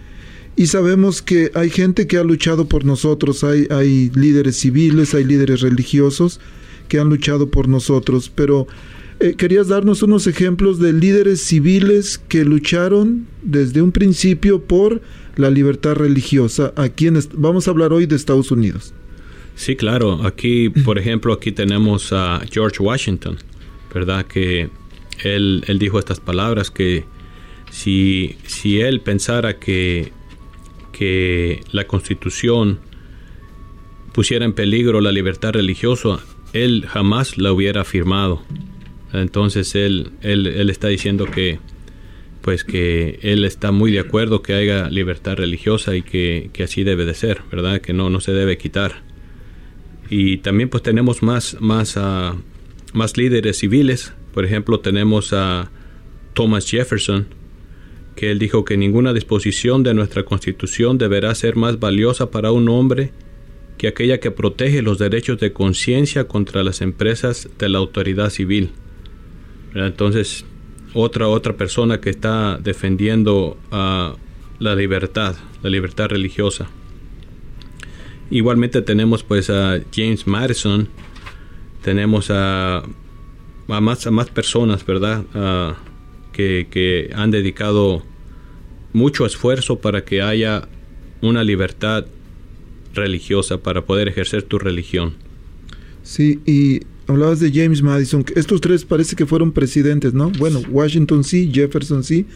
[0.56, 5.24] Y sabemos que hay gente que ha luchado por nosotros, hay, hay líderes civiles, hay
[5.24, 6.40] líderes religiosos
[6.88, 8.66] que han luchado por nosotros, pero
[9.20, 15.02] eh, querías darnos unos ejemplos de líderes civiles que lucharon desde un principio por
[15.36, 16.72] la libertad religiosa.
[16.76, 18.94] A quienes vamos a hablar hoy de Estados Unidos.
[19.54, 20.22] Sí, claro.
[20.26, 23.38] Aquí, por ejemplo, aquí tenemos a George Washington,
[23.92, 24.26] ¿verdad?
[24.26, 24.68] Que
[25.22, 27.04] él, dijo estas palabras que
[27.70, 30.12] si, si él pensara que,
[30.92, 32.80] que la constitución
[34.12, 36.20] pusiera en peligro la libertad religiosa,
[36.52, 38.42] él jamás la hubiera firmado.
[39.12, 41.58] Entonces él, él, él, está diciendo que
[42.42, 46.84] pues que él está muy de acuerdo que haya libertad religiosa y que, que, así
[46.84, 47.80] debe de ser, ¿verdad?
[47.80, 49.02] Que no, no se debe quitar.
[50.10, 52.36] Y también pues tenemos más, más, uh,
[52.92, 55.70] más líderes civiles por ejemplo, tenemos a
[56.34, 57.26] Thomas Jefferson,
[58.16, 62.68] que él dijo que ninguna disposición de nuestra Constitución deberá ser más valiosa para un
[62.68, 63.12] hombre
[63.78, 68.72] que aquella que protege los derechos de conciencia contra las empresas de la autoridad civil.
[69.74, 70.44] Entonces,
[70.92, 74.16] otra otra persona que está defendiendo a
[74.58, 76.68] la libertad, la libertad religiosa.
[78.30, 80.88] Igualmente tenemos pues a James Madison,
[81.80, 82.82] tenemos a
[83.68, 85.24] a más, a más personas, ¿verdad?
[86.32, 88.02] que, que han dedicado
[88.92, 90.68] mucho esfuerzo para que haya
[91.22, 92.06] una libertad
[92.94, 95.14] religiosa para poder ejercer tu religión.
[96.02, 100.30] Sí, y hablabas de James Madison, estos tres parece que fueron presidentes, ¿no?
[100.30, 102.26] Bueno, Washington sí, Jefferson sí,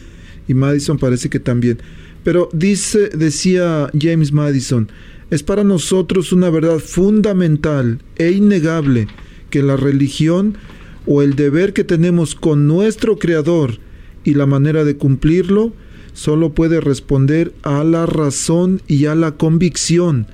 [0.47, 1.79] y Madison parece que también.
[2.23, 4.89] Pero dice, decía James Madison,
[5.29, 9.07] es para nosotros una verdad fundamental e innegable
[9.49, 10.57] que la religión
[11.05, 13.79] o el deber que tenemos con nuestro Creador
[14.23, 15.73] y la manera de cumplirlo,
[16.13, 20.27] solo puede responder a la razón y a la convicción,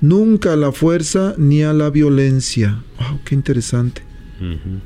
[0.00, 2.82] nunca a la fuerza ni a la violencia.
[2.98, 3.20] ¡Wow!
[3.24, 4.02] ¡Qué interesante!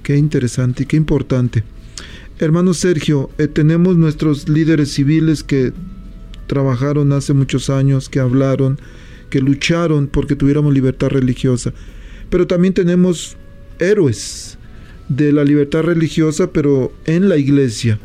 [0.03, 1.63] ¡Qué interesante y qué importante!
[2.39, 5.73] Hermano Sergio, eh, tenemos nuestros líderes civiles que
[6.47, 8.81] trabajaron hace muchos años, que hablaron,
[9.31, 11.73] que lucharon porque tuviéramos libertad religiosa.
[12.31, 13.37] Pero también tenemos
[13.79, 14.59] héroes
[15.09, 17.99] de la libertad religiosa, pero en la iglesia.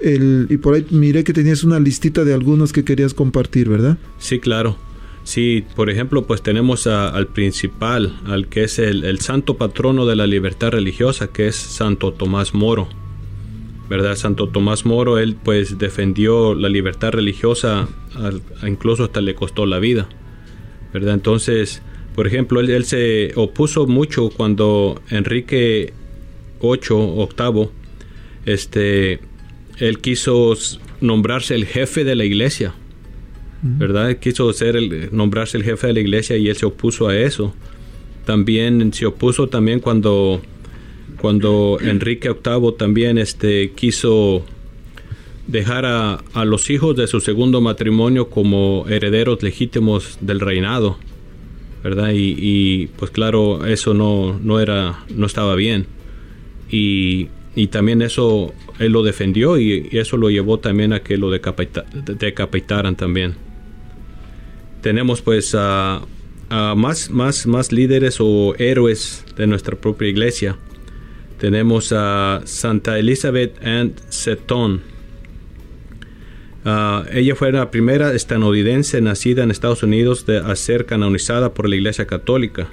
[0.00, 3.98] El, y por ahí miré que tenías una listita de algunos que querías compartir, ¿verdad?
[4.18, 4.76] Sí, claro.
[5.24, 10.16] Sí, por ejemplo, pues tenemos al principal, al que es el, el, santo patrono de
[10.16, 12.88] la libertad religiosa, que es Santo Tomás Moro.
[13.90, 14.16] ¿Verdad?
[14.16, 17.88] Santo Tomás Moro, él pues defendió la libertad religiosa,
[18.66, 20.08] incluso hasta le costó la vida.
[20.94, 21.14] ¿Verdad?
[21.14, 21.82] Entonces,
[22.14, 25.92] por ejemplo, él, él se opuso mucho cuando Enrique
[26.60, 26.80] VIII,
[27.18, 27.72] octavo,
[28.46, 29.20] este,
[29.78, 30.54] él quiso
[31.00, 32.74] nombrarse el jefe de la iglesia,
[33.62, 34.16] ¿verdad?
[34.18, 37.54] Quiso ser el, nombrarse el jefe de la iglesia y él se opuso a eso.
[38.24, 40.40] También se opuso también cuando,
[41.20, 44.44] cuando Enrique VIII también este, quiso
[45.46, 50.98] dejar a, a, los hijos de su segundo matrimonio como herederos legítimos del reinado,
[51.82, 52.12] ¿verdad?
[52.12, 55.86] Y, y pues claro, eso no, no, era, no estaba bien.
[56.70, 57.28] Y
[57.58, 62.94] y también eso él lo defendió y, eso lo llevó también a que lo decapitaran
[62.94, 63.34] también.
[64.80, 66.02] Tenemos pues a,
[66.48, 70.56] más, más, más líderes o héroes de nuestra propia iglesia.
[71.40, 74.80] Tenemos a Santa Elizabeth Ann Seton.
[77.12, 81.74] ella fue la primera estadounidense nacida en Estados Unidos de, a ser canonizada por la
[81.74, 82.68] Iglesia Católica.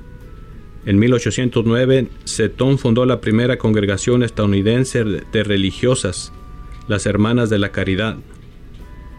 [0.85, 6.31] En 1809, Seton fundó la primera congregación estadounidense de religiosas,
[6.87, 8.17] las Hermanas de la Caridad.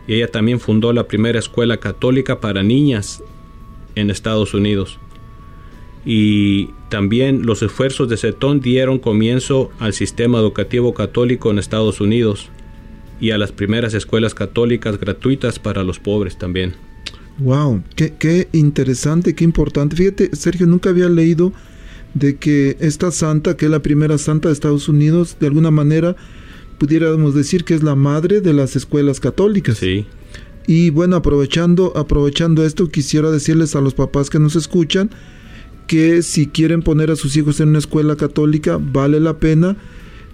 [0.07, 3.23] Y ella también fundó la primera escuela católica para niñas
[3.97, 5.01] en Estados Unidos.
[6.05, 12.49] Y también los esfuerzos de Seton dieron comienzo al sistema educativo católico en Estados Unidos
[13.21, 16.86] y a las primeras escuelas católicas gratuitas para los pobres también.
[17.39, 19.97] Wow, qué, qué, interesante, qué importante.
[19.97, 21.53] Fíjate, Sergio, nunca había leído
[22.15, 26.17] de que esta santa, que es la primera santa de Estados Unidos, de alguna manera
[26.79, 29.79] pudiéramos decir que es la madre de las escuelas católicas.
[29.79, 30.07] Sí.
[30.67, 35.11] Y bueno, aprovechando, aprovechando esto, quisiera decirles a los papás que nos escuchan
[35.87, 39.77] que si quieren poner a sus hijos en una escuela católica, vale la pena.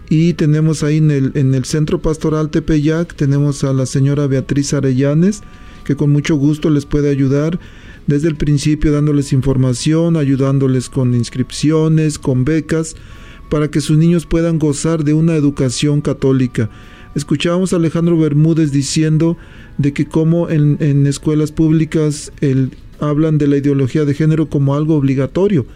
[0.09, 4.75] Y tenemos ahí en el, en el Centro Pastoral Tepeyac, tenemos a la señora Beatriz
[4.75, 5.43] Arellanes,
[5.83, 7.59] que con mucho gusto les puede ayudar
[8.07, 12.97] desde el principio dándoles información, ayudándoles con inscripciones, con becas,
[13.49, 16.71] para que sus niños puedan gozar de una educación católica.
[17.15, 19.37] Escuchábamos a Alejandro Bermúdez diciendo
[19.77, 24.97] de que como en, escuelas públicas el, hablan de la ideología de género como algo
[24.97, 25.67] obligatorio.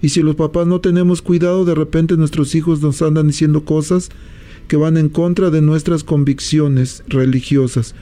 [0.00, 4.10] Y si los papás no tenemos cuidado, de repente nuestros hijos nos andan diciendo cosas
[4.68, 7.94] que van en contra de nuestras convicciones religiosas.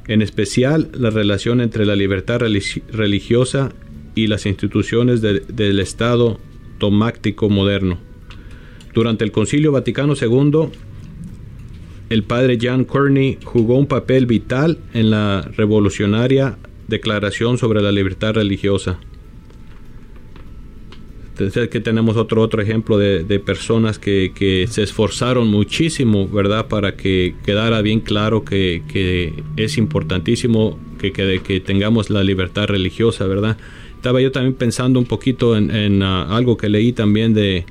[0.07, 3.73] en especial la relación entre la libertad religiosa
[4.15, 6.39] y las instituciones del Estado
[6.77, 7.97] tomáctico moderno.
[8.93, 10.69] Durante el Concilio Vaticano II,
[12.09, 16.57] el padre John Kearney jugó un papel vital en la revolucionaria
[16.87, 18.99] Declaración sobre la Libertad Religiosa.
[21.31, 26.67] Entonces, que tenemos otro, otro ejemplo de, personas que, se esforzaron muchísimo, ¿verdad?
[26.67, 33.57] Para que quedara bien claro que, es importantísimo que, que, tengamos la libertad religiosa, ¿verdad?
[34.03, 37.65] Estaba yo también pensando un poquito en, ah, algo que leí también de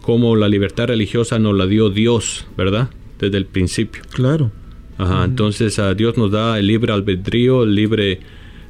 [0.00, 2.88] cómo la libertad religiosa nos la dio Dios, ¿verdad?
[3.18, 4.02] Desde el principio.
[4.08, 4.50] Claro.
[4.96, 8.20] Ajá, entonces ah, Dios nos da el libre albedrío, el libre,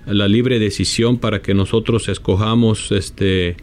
[0.07, 3.59] la libre decisión para que nosotros escojamos este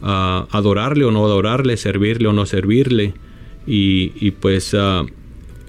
[0.00, 3.12] adorarle o no adorarle, servirle o no servirle.
[3.66, 4.72] Y, pues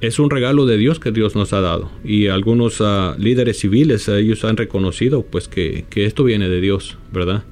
[0.02, 1.92] es un regalo de Dios que Dios nos ha dado.
[2.04, 2.82] Y algunos
[3.18, 7.44] líderes civiles, ellos han reconocido pues que, esto viene de Dios, ¿verdad?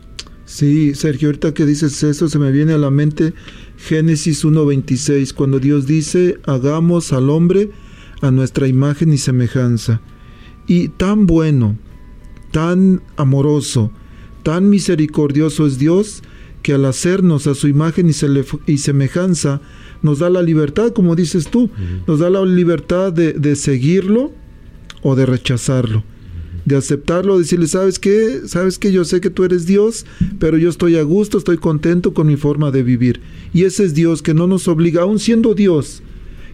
[0.45, 3.33] Sí, Sergio, ahorita que dices eso, se me viene a la mente
[3.77, 7.71] Génesis 1.26, cuando Dios dice, hagamos al hombre
[8.21, 10.01] a nuestra imagen y semejanza.
[10.67, 11.77] Y tan bueno,
[12.51, 13.91] tan amoroso,
[14.43, 16.23] tan misericordioso es Dios,
[16.61, 19.61] que al hacernos a su imagen y, semejanza,
[20.03, 21.69] nos da la libertad, como dices tú,
[22.05, 24.31] nos da la libertad de, seguirlo
[25.01, 26.03] o de rechazarlo,
[26.65, 28.41] de aceptarlo, decirle, ¿sabes qué?
[28.45, 30.05] ¿Sabes que Yo sé que tú eres Dios,
[30.39, 33.21] pero yo estoy a gusto, estoy contento con mi forma de vivir.
[33.53, 36.03] Y ese es Dios que no nos obliga, aun siendo Dios,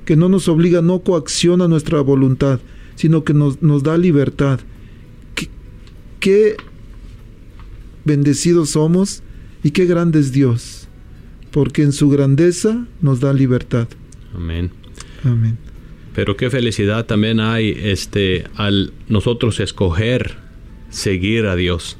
[0.05, 2.59] que no nos obliga, no coacciona nuestra voluntad,
[2.95, 4.59] sino que nos, nos da libertad.
[6.19, 6.57] qué
[8.05, 9.23] bendecidos somos
[9.63, 10.78] y qué grande es Dios,
[11.51, 13.87] porque en su grandeza nos da libertad.
[14.35, 14.71] Amén.
[15.23, 15.57] Amén.
[16.13, 20.37] Pero qué felicidad también hay este al nosotros escoger
[20.89, 21.97] seguir a Dios,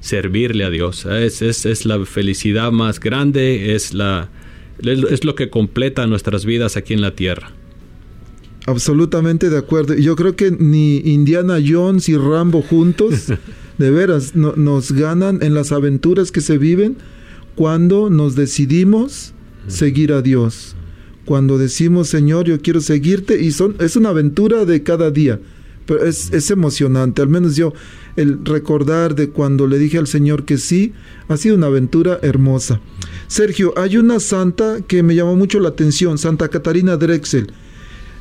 [0.00, 1.06] servirle a Dios.
[1.06, 4.30] Es, es, la felicidad más grande, es la
[4.82, 7.52] es lo que completa nuestras vidas aquí en la tierra.
[8.66, 9.94] Absolutamente de acuerdo.
[9.94, 13.26] Yo creo que ni Indiana Jones y Rambo juntos
[13.78, 16.96] de veras, nos ganan en las aventuras que se viven
[17.54, 19.32] cuando nos decidimos
[19.66, 20.76] seguir a Dios.
[21.24, 25.40] Cuando decimos, Señor, yo quiero seguirte, y son, es una aventura de cada día,
[25.86, 27.72] pero es, es emocionante, al menos yo,
[28.16, 30.92] el recordar de cuando le dije al Señor que sí,
[31.28, 32.80] ha sido una aventura hermosa.
[33.26, 37.52] Sergio, hay una santa que me llamó mucho la atención, Santa Catarina Drexel.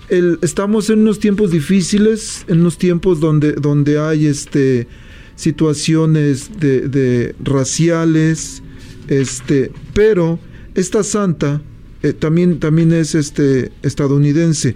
[0.09, 4.87] El, estamos en unos tiempos difíciles, en unos tiempos donde, donde hay este,
[5.35, 8.63] situaciones de, raciales,
[9.07, 10.39] este, pero
[10.75, 11.61] esta santa
[12.01, 14.75] eh, también, también es este, estadounidense.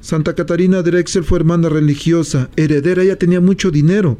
[0.00, 4.18] Santa Catarina Drexel fue hermana religiosa, heredera, ella tenía mucho dinero,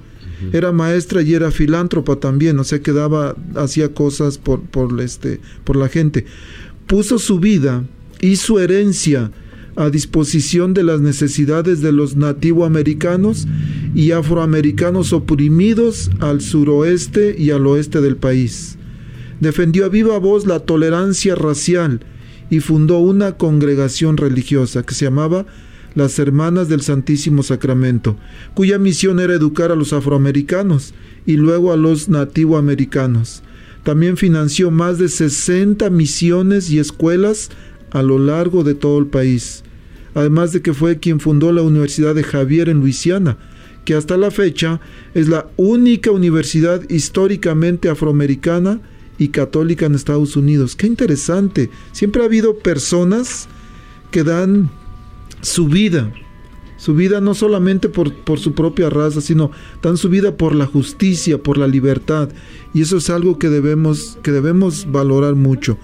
[0.52, 5.40] era maestra y era filántropa también, o sea que daba, hacía cosas por, por, este,
[5.64, 6.24] por la gente.
[6.86, 7.84] Puso su vida
[8.20, 9.32] y su herencia
[9.74, 13.48] a disposición de las necesidades de los nativoamericanos
[13.94, 18.78] y afroamericanos oprimidos al suroeste y al oeste del país.
[19.42, 21.98] Defendió a viva voz la tolerancia racial
[22.48, 25.46] y fundó una congregación religiosa que se llamaba
[25.96, 28.16] las Hermanas del Santísimo Sacramento,
[28.54, 30.94] cuya misión era educar a los afroamericanos
[31.26, 33.42] y luego a los nativoamericanos.
[33.82, 37.50] También financió más de 60 misiones y escuelas
[37.90, 39.64] a lo largo de todo el país,
[40.14, 43.38] además de que fue quien fundó la Universidad de Javier en Luisiana,
[43.84, 44.80] que hasta la fecha
[45.14, 48.80] es la única universidad históricamente afroamericana
[49.28, 50.76] católica en Estados Unidos.
[50.76, 51.70] Qué interesante.
[51.92, 53.48] Siempre ha habido personas
[54.10, 54.70] que dan
[55.40, 56.12] su vida,
[56.76, 59.50] su vida no solamente por, por, su propia raza, sino
[59.82, 62.28] dan su vida por la justicia, por la libertad.
[62.74, 65.78] Y eso es algo que debemos, que debemos valorar mucho.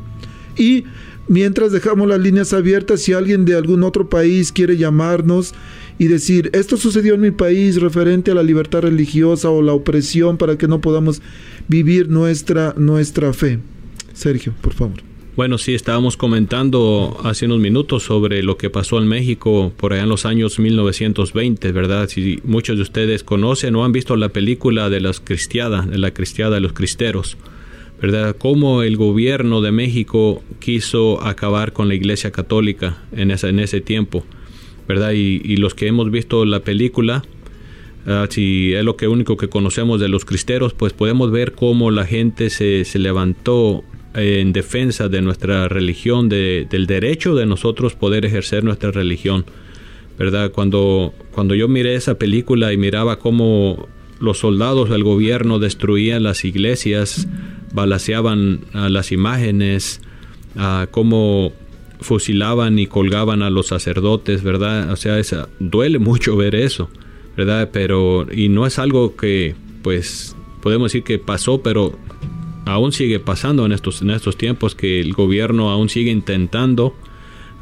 [0.56, 0.84] Y
[1.26, 5.54] mientras dejamos las líneas abiertas, si alguien de algún otro país quiere llamarnos
[5.98, 10.36] y decir, esto sucedió en mi país referente a la libertad religiosa o la opresión
[10.36, 11.22] para que no podamos
[11.66, 13.58] vivir nuestra, nuestra fe.
[14.12, 15.07] Sergio, por favor.
[15.38, 20.02] Bueno, sí, estábamos comentando hace unos minutos sobre lo que pasó en México por allá
[20.02, 22.08] en los años 1920, ¿verdad?
[22.08, 26.10] Si muchos de ustedes conocen o han visto la película de las cristiadas, de la
[26.10, 27.36] cristiada de los cristeros,
[28.02, 28.34] ¿verdad?
[28.36, 33.80] Cómo el gobierno de México quiso acabar con la Iglesia Católica en, esa, en ese
[33.80, 34.24] tiempo,
[34.88, 35.12] ¿verdad?
[35.12, 37.22] Y, los que hemos visto la película,
[38.08, 41.92] ah, si es lo que único que conocemos de los cristeros, pues podemos ver cómo
[41.92, 43.84] la gente se, se levantó
[44.14, 49.44] en defensa de nuestra religión, de, del derecho de nosotros poder ejercer nuestra religión.
[50.18, 50.50] ¿Verdad?
[50.50, 53.88] Cuando, cuando yo miré esa película y miraba cómo
[54.20, 57.28] los soldados del gobierno destruían las iglesias,
[57.72, 60.00] balaceaban a las imágenes,
[60.56, 61.52] a cómo
[62.00, 64.90] fusilaban y colgaban a los sacerdotes, ¿verdad?
[64.90, 66.90] O sea, esa, duele mucho ver eso,
[67.36, 67.70] ¿verdad?
[67.72, 71.96] Pero, y no es algo que, pues, podemos decir que pasó, pero
[72.68, 76.94] aún sigue pasando en estos, en estos tiempos que el gobierno aún sigue intentando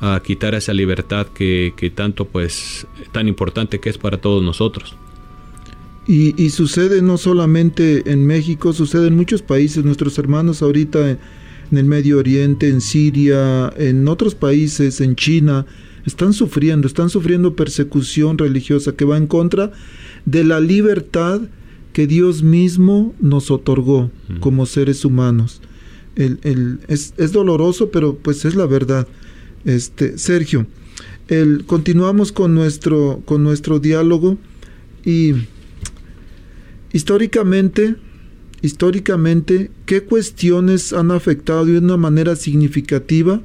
[0.00, 4.96] ah, quitar esa libertad que, tanto pues tan importante que es para todos nosotros.
[6.08, 11.18] Y, sucede no solamente en México, sucede en muchos países, nuestros hermanos ahorita en,
[11.72, 15.66] en el Medio Oriente, en Siria, en otros países, en China,
[16.04, 19.72] están sufriendo, están sufriendo persecución religiosa que va en contra
[20.24, 21.40] de la libertad
[21.96, 25.62] que Dios mismo nos otorgó como seres humanos.
[26.14, 29.08] El, es, doloroso, pero pues es la verdad.
[29.64, 30.66] Este, Sergio,
[31.28, 34.36] el, continuamos con nuestro, con nuestro diálogo
[35.06, 35.36] y
[36.92, 37.96] históricamente,
[38.60, 43.40] históricamente, ¿qué cuestiones han afectado de una manera significativa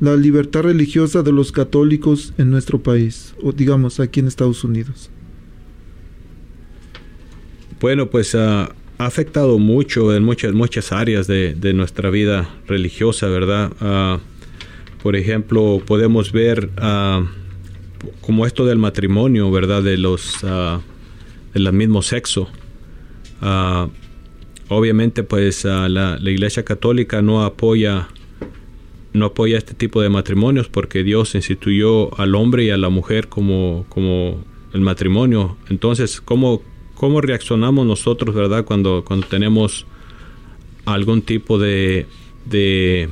[0.00, 5.08] la libertad religiosa de los católicos en nuestro país, o digamos aquí en Estados Unidos?
[7.80, 13.72] Bueno, pues ah, ha afectado mucho en muchas, muchas áreas de, nuestra vida religiosa, ¿verdad?
[13.80, 14.18] Ah,
[15.02, 17.24] por ejemplo, podemos ver uh,
[18.22, 19.82] como esto del matrimonio, ¿verdad?
[19.82, 20.38] De los
[21.52, 22.48] del mismo sexo.
[24.68, 28.08] obviamente, pues la, la, Iglesia Católica no apoya
[29.12, 33.28] no apoya este tipo de matrimonios porque Dios instituyó al hombre y a la mujer
[33.28, 35.56] como, como el matrimonio.
[35.68, 36.62] Entonces, ¿cómo
[36.96, 38.64] cómo reaccionamos nosotros, ¿verdad?
[38.64, 39.86] Cuando, cuando tenemos
[40.84, 42.06] algún tipo de,
[42.46, 43.08] de,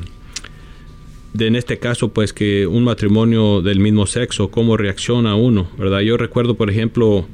[1.38, 6.00] en este caso, pues que un matrimonio del mismo sexo, cómo reacciona uno, ¿verdad?
[6.00, 7.26] Yo recuerdo, por ejemplo,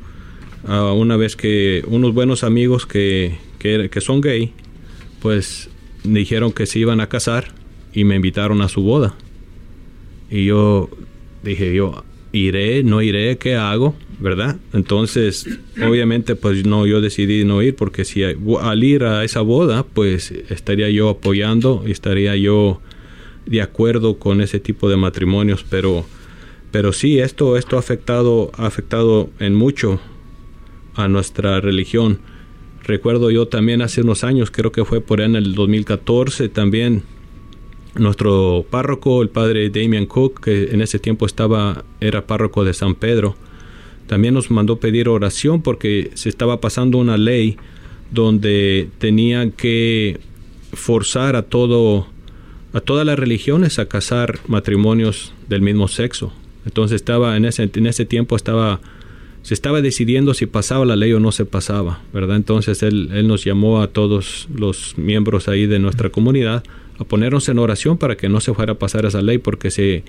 [0.67, 4.53] una vez que unos buenos amigos que, que, que son gay,
[5.23, 5.71] pues
[6.05, 7.53] dijeron que se iban a casar
[7.93, 9.15] y me invitaron a su boda.
[10.31, 10.89] Y yo
[11.43, 13.95] dije, yo, iré, no iré, ¿qué hago?
[14.21, 14.59] ¿Verdad?
[14.75, 15.47] Entonces,
[15.83, 20.31] obviamente, pues no, yo decidí no ir porque si al ir a esa boda, pues
[20.31, 22.83] estaría yo apoyando y estaría yo
[23.47, 26.05] de acuerdo con ese tipo de matrimonios, pero,
[26.71, 30.01] pero sí, esto, esto ha afectado, ha afectado en mucho
[30.95, 32.21] a nuestra religión.
[32.85, 37.03] Recuerdo yo también hace unos años, creo que fue por ahí en el 2014, también
[37.95, 42.95] nuestro párroco, el padre Damian Cook, que en ese tiempo estaba, era párroco de San
[42.95, 43.35] Pedro,
[44.11, 47.57] también nos mandó pedir oración porque se estaba pasando una ley
[48.11, 50.19] donde tenían que
[50.73, 52.09] forzar a todo
[52.73, 56.33] a todas las religiones a casar matrimonios del mismo sexo.
[56.67, 58.81] Entonces estaba en ese en ese tiempo estaba
[59.43, 62.35] se estaba decidiendo si pasaba la ley o no se pasaba, ¿verdad?
[62.35, 66.65] Entonces él, él nos llamó a todos los miembros ahí de nuestra comunidad
[66.99, 70.03] a ponernos en oración para que no se fuera a pasar esa ley, porque se,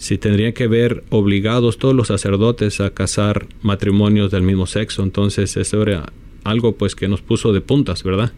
[0.00, 5.02] se tendrían que ver obligados todos los sacerdotes a casar matrimonios del mismo sexo.
[5.02, 6.10] Entonces eso era
[6.42, 8.32] algo pues que nos puso de puntas, ¿verdad?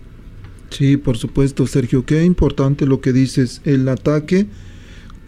[0.71, 2.05] Sí, por supuesto, Sergio.
[2.05, 4.47] Qué importante lo que dices, el ataque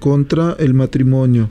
[0.01, 1.51] contra el matrimonio.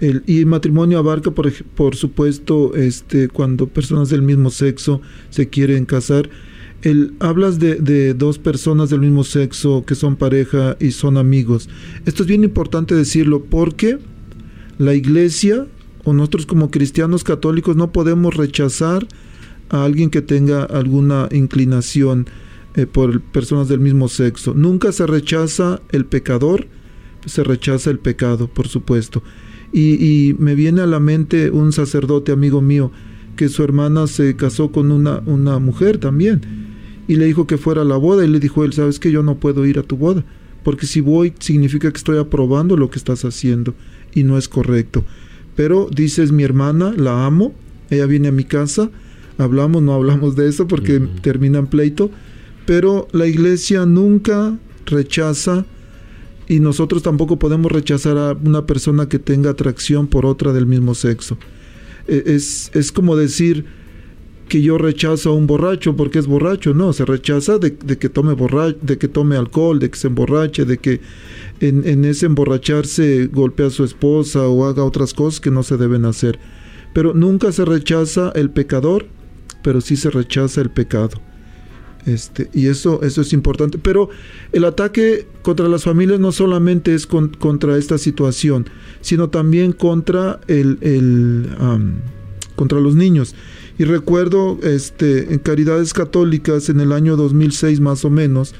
[0.00, 5.00] El, y el matrimonio abarca, por, por supuesto, este, cuando personas del mismo sexo
[5.30, 6.28] se quieren casar
[6.82, 11.68] el, hablas de, dos personas del mismo sexo que son pareja y son amigos.
[12.04, 13.98] Esto es bien importante decirlo porque
[14.78, 15.66] la iglesia
[16.04, 19.06] o nosotros como cristianos católicos no podemos rechazar
[19.68, 22.26] a alguien que tenga alguna inclinación
[22.74, 24.54] eh, por personas del mismo sexo.
[24.54, 26.66] Nunca se rechaza el pecador,
[27.24, 29.22] se rechaza el pecado, por supuesto.
[29.72, 32.92] Y, me viene a la mente un sacerdote amigo mío
[33.34, 36.40] que su hermana se casó con una, una mujer también
[37.08, 39.22] y le dijo que fuera a la boda y le dijo él, sabes que yo
[39.22, 40.24] no puedo ir a tu boda,
[40.62, 43.74] porque si voy significa que estoy aprobando lo que estás haciendo
[44.16, 45.04] y no es correcto.
[45.54, 47.54] Pero dices, mi hermana, la amo,
[47.90, 48.90] ella viene a mi casa,
[49.38, 52.10] hablamos, no hablamos de eso porque termina en pleito,
[52.64, 55.66] pero la iglesia nunca rechaza
[56.48, 60.94] y nosotros tampoco podemos rechazar a una persona que tenga atracción por otra del mismo
[60.94, 61.36] sexo.
[62.08, 63.66] E, es, es como decir
[64.48, 68.34] que yo rechazo a un borracho porque es borracho, no, se rechaza de, que tome
[68.80, 71.00] de que tome alcohol, de que se emborrache, de que
[71.60, 75.76] en, en ese emborracharse golpea a su esposa o haga otras cosas que no se
[75.76, 76.38] deben hacer.
[76.92, 79.06] Pero nunca se rechaza el pecador,
[79.62, 81.20] pero sí se rechaza el pecado.
[82.06, 83.78] Este, y eso, eso es importante.
[83.78, 84.08] Pero
[84.52, 88.66] el ataque contra las familias no solamente es contra esta situación,
[89.00, 91.48] sino también contra, el, el
[92.54, 93.34] contra los niños.
[93.78, 98.54] Y recuerdo este, en Caridades Católicas en el año 2006 más o menos,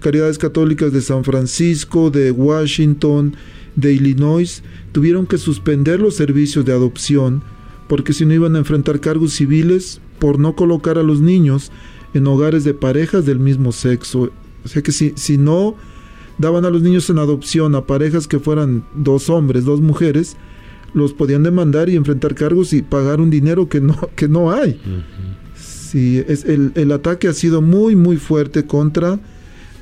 [0.00, 3.34] Caridades Católicas de San Francisco, de Washington,
[3.76, 4.62] de Illinois,
[4.92, 7.42] tuvieron que suspender los servicios de adopción
[7.88, 11.72] porque si no iban a enfrentar cargos civiles por no colocar a los niños
[12.14, 14.30] en hogares de parejas del mismo sexo.
[14.64, 15.74] O sea que si, si no
[16.38, 20.36] daban a los niños en adopción a parejas que fueran dos hombres, dos mujeres,
[20.94, 24.80] los podían demandar y enfrentar cargos y pagar un dinero que no, que no hay.
[25.94, 29.18] es, el, el, ataque ha sido muy, muy fuerte contra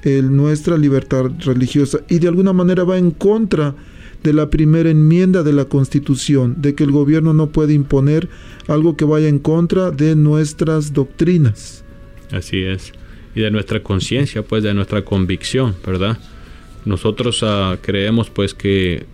[0.02, 3.74] el, nuestra libertad religiosa y de alguna manera va en contra
[4.22, 8.28] de la primera enmienda de la Constitución, de que el gobierno no puede imponer
[8.66, 11.84] algo que vaya en contra de nuestras doctrinas.
[12.32, 12.92] Así es.
[13.34, 16.18] Y de nuestra conciencia, pues de nuestra convicción, ¿verdad?
[16.84, 19.06] Nosotros uh, creemos pues que,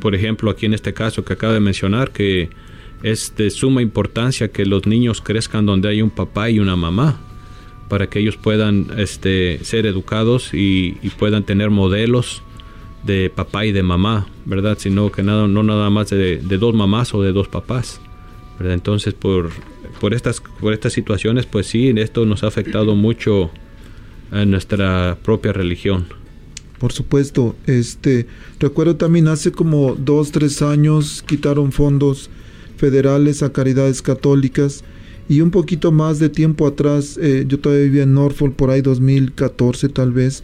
[0.00, 2.50] por ejemplo, aquí en este caso que acaba de mencionar, que
[3.02, 7.18] es de suma importancia que los niños crezcan donde hay un papá y una mamá,
[7.88, 12.42] para que ellos puedan este, ser educados y, puedan tener modelos
[13.04, 14.78] de papá y de mamá, ¿verdad?
[14.78, 18.00] Sino que nada, no nada más de, dos mamás o de dos papás.
[18.58, 18.74] ¿verdad?
[18.74, 19.50] Entonces, por,
[20.00, 23.50] por estas, por estas situaciones, pues sí, esto nos ha afectado mucho
[24.30, 26.19] en nuestra propia religión.
[26.80, 28.26] Por supuesto, este,
[28.58, 32.30] recuerdo también hace como dos, tres años quitaron fondos
[32.78, 34.82] federales a caridades católicas
[35.28, 38.80] y un poquito más de tiempo atrás, eh, yo todavía vivía en Norfolk, por ahí
[38.80, 40.42] 2014 tal vez,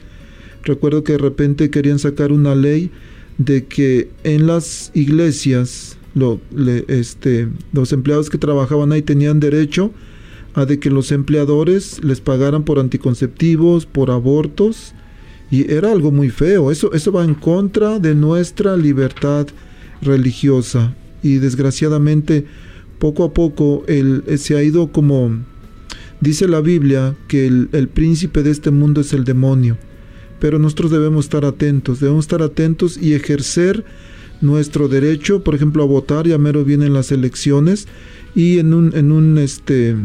[0.63, 2.91] recuerdo que de repente querían sacar una ley
[3.39, 6.39] de que en las iglesias lo,
[6.89, 9.91] este, los empleados que trabajaban ahí tenían derecho
[10.53, 14.93] a de que los empleadores les pagaran por anticonceptivos, por abortos,
[15.51, 16.71] y era algo muy feo.
[16.71, 19.47] Eso, eso va en contra de nuestra libertad
[20.03, 20.95] religiosa.
[21.23, 22.47] Y desgraciadamente,
[22.99, 25.39] poco a poco, el, se ha ido como,
[26.21, 29.77] dice la Biblia, que el, el príncipe de este mundo es el demonio.
[30.41, 33.85] Pero nosotros debemos estar atentos, debemos estar atentos y ejercer
[34.41, 37.89] nuestro derecho, por ejemplo, a votar, ya mero vienen las elecciones
[38.35, 39.97] y en un, en un, este,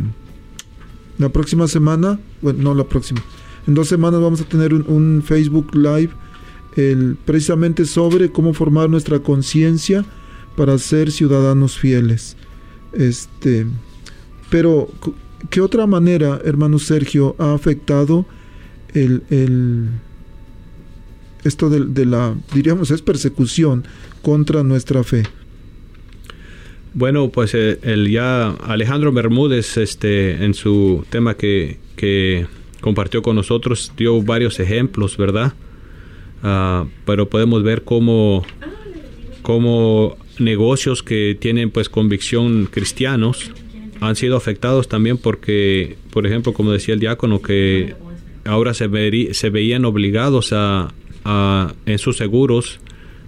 [1.18, 3.22] la próxima semana, bueno, no la próxima,
[3.68, 6.12] en dos semanas vamos a tener un, Facebook Live
[7.26, 10.05] precisamente sobre cómo formar nuestra conciencia
[10.55, 12.38] para ser ciudadanos fieles.
[12.93, 13.66] Este,
[14.49, 14.89] pero,
[15.49, 18.26] ¿qué otra manera, hermano Sergio, ha afectado
[18.93, 19.89] el, el
[21.43, 23.84] esto de, la, diríamos, es persecución
[24.22, 25.24] contra nuestra fe.
[26.93, 32.45] Bueno, pues eh, el ya Alejandro Bermúdez, este, en su tema que, que
[32.82, 35.54] compartió con nosotros, dio varios ejemplos, ¿verdad?
[36.44, 38.44] Ah, pero podemos ver cómo,
[39.42, 43.52] cómo negocios que tienen pues convicción cristianos
[44.02, 47.96] han sido afectados también porque, por ejemplo, como decía el diácono, que
[48.46, 50.92] ahora se, veían obligados a,
[51.86, 52.80] en sus seguros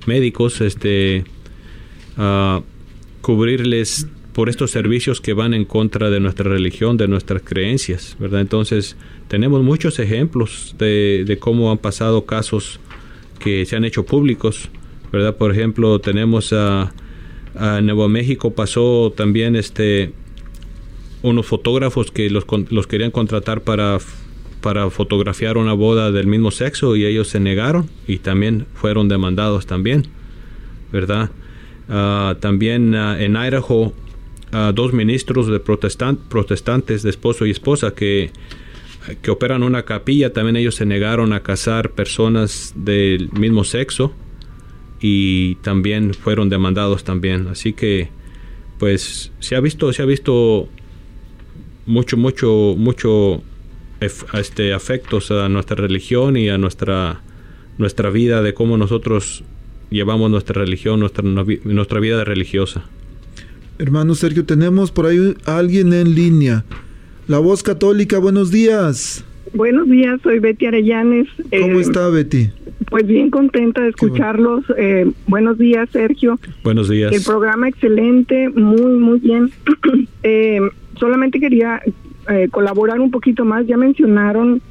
[0.08, 1.26] médicos este,
[2.18, 2.62] a
[3.22, 8.42] cubrirles por estos servicios que van en contra de nuestra religión, de nuestras creencias, ¿verdad?
[8.42, 8.98] Entonces,
[9.34, 12.80] tenemos muchos ejemplos de, de cómo han pasado casos
[13.40, 14.70] que se han hecho públicos,
[15.12, 15.38] ¿verdad?
[15.38, 16.94] Por ejemplo, tenemos a,
[17.82, 20.14] Nuevo México pasó también este
[21.24, 23.98] unos fotógrafos que los, los querían contratar para
[24.62, 29.66] para fotografiar una boda del mismo sexo y ellos se negaron y también fueron demandados
[29.66, 30.04] también,
[30.92, 31.32] ¿verdad?
[31.90, 33.94] Ah, también ah, en Idaho,
[34.54, 38.32] uh, dos ministros de protestantes de esposo y esposa que,
[39.22, 44.14] que operan una capilla, también ellos se negaron a casar personas del mismo sexo
[45.02, 47.48] y también fueron demandados también.
[47.48, 48.10] Así que,
[48.80, 50.70] pues, se ha visto, se ha visto
[51.86, 53.44] mucho, mucho, mucho
[54.34, 57.22] este, afectos a nuestra religión y a nuestra,
[57.78, 59.44] nuestra vida, de cómo nosotros
[59.90, 62.86] llevamos nuestra religión, nuestra, nuestra vida religiosa.
[63.80, 66.64] Hermano Sergio, tenemos por ahí alguien en línea.
[67.28, 69.24] La voz católica, buenos días.
[69.54, 71.28] Buenos días, soy Betty Arellanes.
[71.62, 72.50] ¿Cómo está Betty?
[72.90, 74.66] Pues bien contenta de escucharlos.
[74.78, 76.38] Eh, buenos días, Sergio.
[76.64, 77.14] Buenos días.
[77.14, 79.52] El programa excelente, muy, muy bien.
[80.26, 80.62] Eh,
[80.98, 81.82] solamente quería
[82.30, 83.68] eh, colaborar un poquito más.
[83.68, 84.62] Ya mencionaron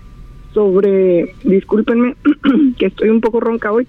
[0.55, 2.17] sobre, discúlpenme,
[2.79, 3.87] que estoy un poco ronca hoy.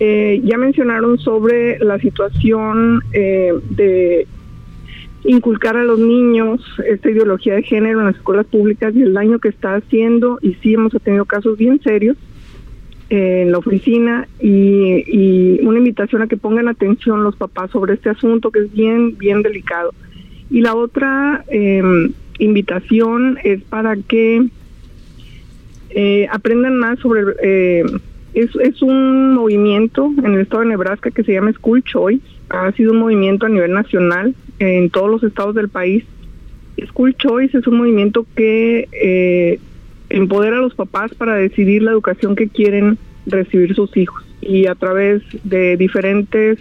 [0.00, 4.26] ya mencionaron sobre la situación de
[5.24, 9.38] inculcar a los niños esta ideología de género en las escuelas públicas y el daño
[9.38, 10.38] que está haciendo.
[10.42, 12.16] Y sí hemos tenido casos bien serios
[13.08, 18.50] en la oficina y, una invitación a que pongan atención los papás sobre este asunto
[18.50, 19.92] que es bien, bien delicado.
[20.50, 24.46] Y la otra em, invitación es para que
[25.90, 27.22] eh, aprendan más sobre...
[27.42, 27.84] Eh,
[28.34, 32.24] es, es un movimiento en el estado de Nebraska que se llama School Choice.
[32.48, 36.04] Ha sido un movimiento a nivel nacional en todos los estados del país.
[36.86, 39.58] School Choice es un movimiento que eh,
[40.08, 44.74] empodera a los papás para decidir la educación que quieren recibir sus hijos y a
[44.74, 46.58] través de diferentes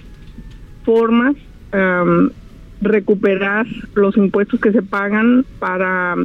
[0.83, 1.35] formas
[2.81, 6.15] recuperar los impuestos que se pagan para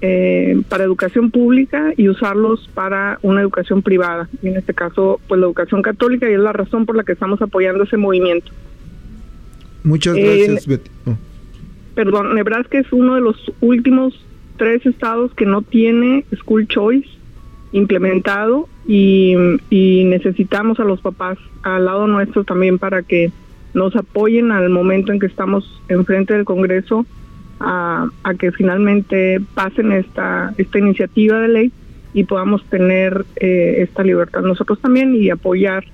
[0.00, 5.46] eh, para educación pública y usarlos para una educación privada en este caso pues la
[5.46, 8.50] educación católica y es la razón por la que estamos apoyando ese movimiento
[9.86, 11.16] muchas gracias Betty oh.
[11.94, 14.14] perdón Nebraska es uno de los últimos
[14.56, 17.08] tres estados que no tiene school choice
[17.72, 19.34] implementado y,
[20.04, 23.32] necesitamos a los papás al lado nuestro también para que
[23.74, 27.04] nos apoyen al momento en que estamos enfrente del Congreso
[27.60, 28.08] a,
[28.38, 31.72] que finalmente pasen esta, esta iniciativa de ley
[32.14, 35.84] y podamos tener eh, esta libertad nosotros también y apoyar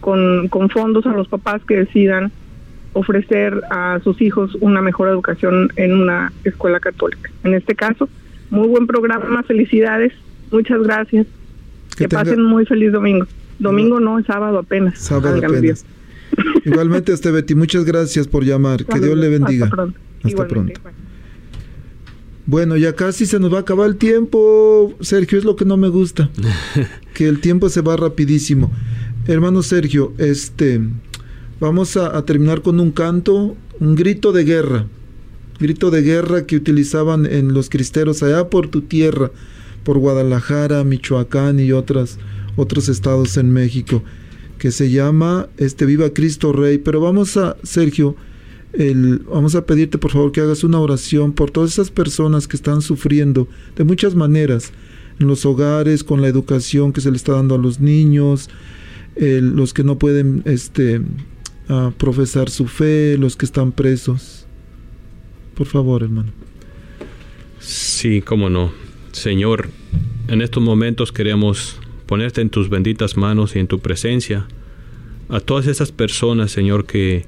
[0.00, 2.32] con, con fondos a los papás que decidan
[2.92, 7.30] ofrecer a sus hijos una mejor educación en una escuela católica.
[7.44, 8.08] En este caso,
[8.50, 10.12] muy buen programa, felicidades,
[10.50, 11.26] muchas gracias.
[11.96, 13.26] Que, pasen muy feliz domingo.
[13.58, 14.98] Domingo no, es sábado apenas.
[14.98, 15.84] Sábado apenas.
[16.64, 18.84] Igualmente, este Betty, muchas gracias por llamar.
[18.84, 19.66] que Dios le bendiga.
[19.66, 19.98] Hasta pronto.
[20.24, 20.80] Hasta pronto.
[22.46, 25.76] Bueno, ya casi se nos va a acabar el tiempo, Sergio, es lo que no
[25.76, 26.30] me gusta.
[27.14, 28.72] que el tiempo se va rapidísimo.
[29.26, 30.80] Hermano Sergio, este
[31.60, 34.86] Vamos a, terminar con un canto, un grito de guerra.
[35.58, 39.30] Grito de guerra que utilizaban en los cristeros allá por tu tierra,
[39.84, 42.18] por Guadalajara, Michoacán y otras,
[42.56, 44.02] otros estados en México,
[44.56, 46.78] que se llama este Viva Cristo Rey.
[46.78, 48.16] Pero vamos a, Sergio,
[48.72, 52.56] el, vamos a pedirte por favor que hagas una oración por todas esas personas que
[52.56, 54.72] están sufriendo de muchas maneras
[55.18, 58.48] en los hogares, con la educación que se le está dando a los niños,
[59.16, 61.02] los que no pueden este,
[61.70, 64.44] a profesar su fe, los que están presos.
[65.54, 66.32] Por favor, hermano.
[67.60, 68.72] Sí, cómo no.
[69.12, 69.68] Señor,
[70.28, 74.48] en estos momentos queremos ponerte en tus benditas manos y en tu presencia
[75.28, 77.24] a todas esas personas, Señor, que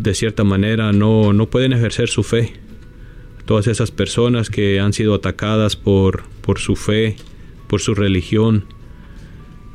[0.00, 2.54] de cierta manera no, no pueden ejercer su fe.
[3.44, 7.16] Todas esas personas que han sido atacadas por, por su fe,
[7.68, 8.64] por su religión,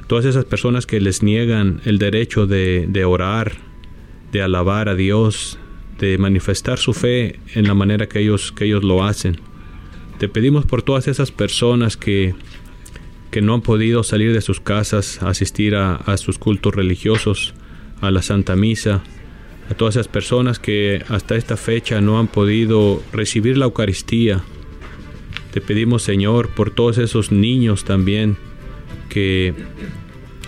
[0.08, 3.54] todas esas personas que les niegan el derecho de, orar,
[4.32, 5.60] de alabar a Dios,
[6.00, 9.40] de manifestar su fe en la manera que ellos, que ellos lo hacen.
[10.18, 12.34] Te pedimos por todas esas personas que,
[13.32, 17.54] que no han podido salir de sus casas, asistir a, a sus cultos religiosos,
[18.00, 19.04] a la Santa Misa,
[19.70, 24.42] a todas esas personas que hasta esta fecha no han podido recibir la Eucaristía.
[25.52, 28.38] Te pedimos, Señor, por todos esos niños también
[29.10, 29.54] que,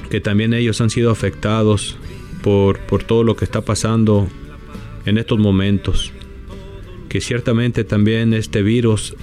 [0.10, 1.98] que también ellos han sido afectados
[2.42, 4.28] por, por todo lo que está pasando
[5.06, 6.12] en estos momentos.
[7.10, 9.16] Que ciertamente también este virus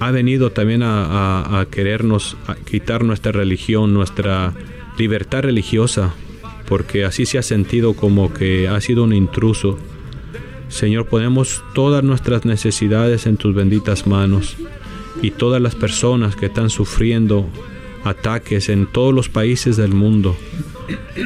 [0.00, 4.54] ha venido también a, querernos quitar nuestra religión, nuestra
[4.98, 6.14] libertad religiosa,
[6.66, 9.78] porque así se ha sentido como que ha sido un intruso.
[10.68, 14.56] Señor, ponemos todas nuestras necesidades en tus benditas manos
[15.20, 17.46] y todas las personas que están sufriendo
[18.04, 20.36] ataques en todos los países del mundo,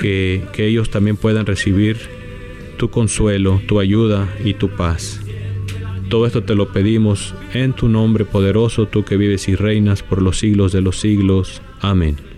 [0.00, 1.98] que, que ellos también puedan recibir
[2.76, 5.20] tu consuelo, tu ayuda y tu paz.
[6.08, 10.20] Todo esto te lo pedimos en tu nombre poderoso, tú que vives y reinas por
[10.20, 11.62] los siglos de los siglos.
[11.80, 12.33] Amén.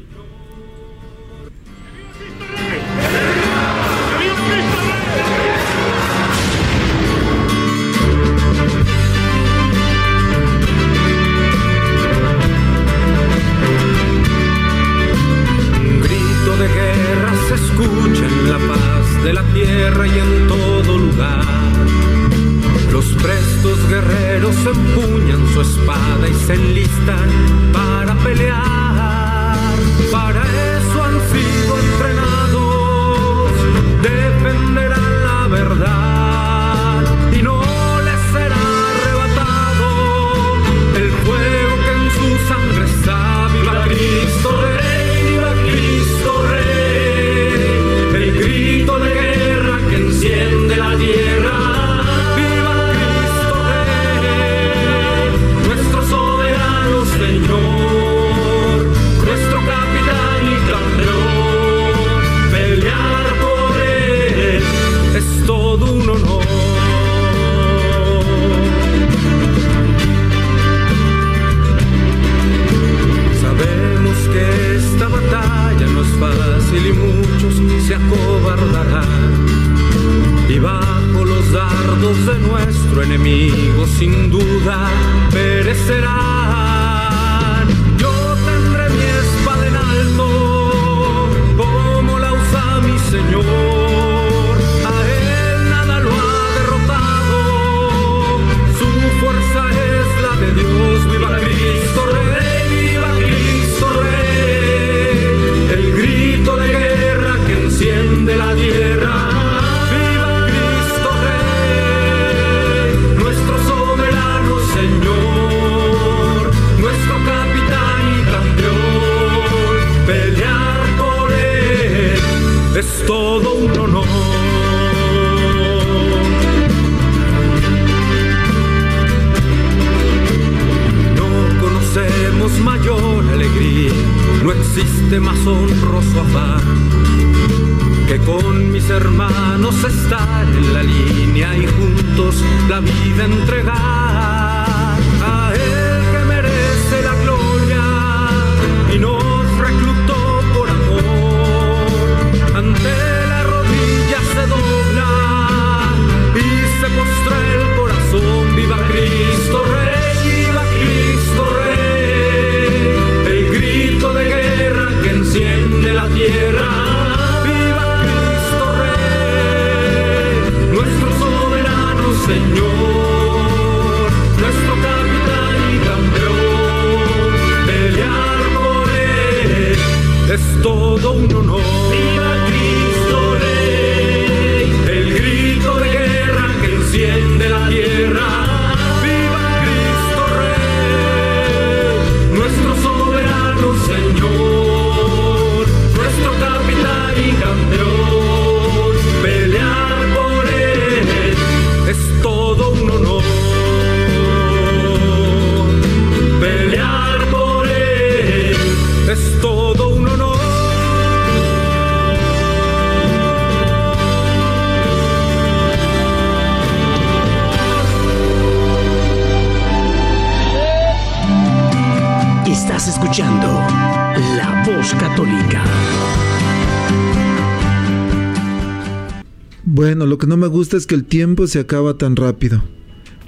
[230.75, 232.62] Es que el tiempo se acaba tan rápido.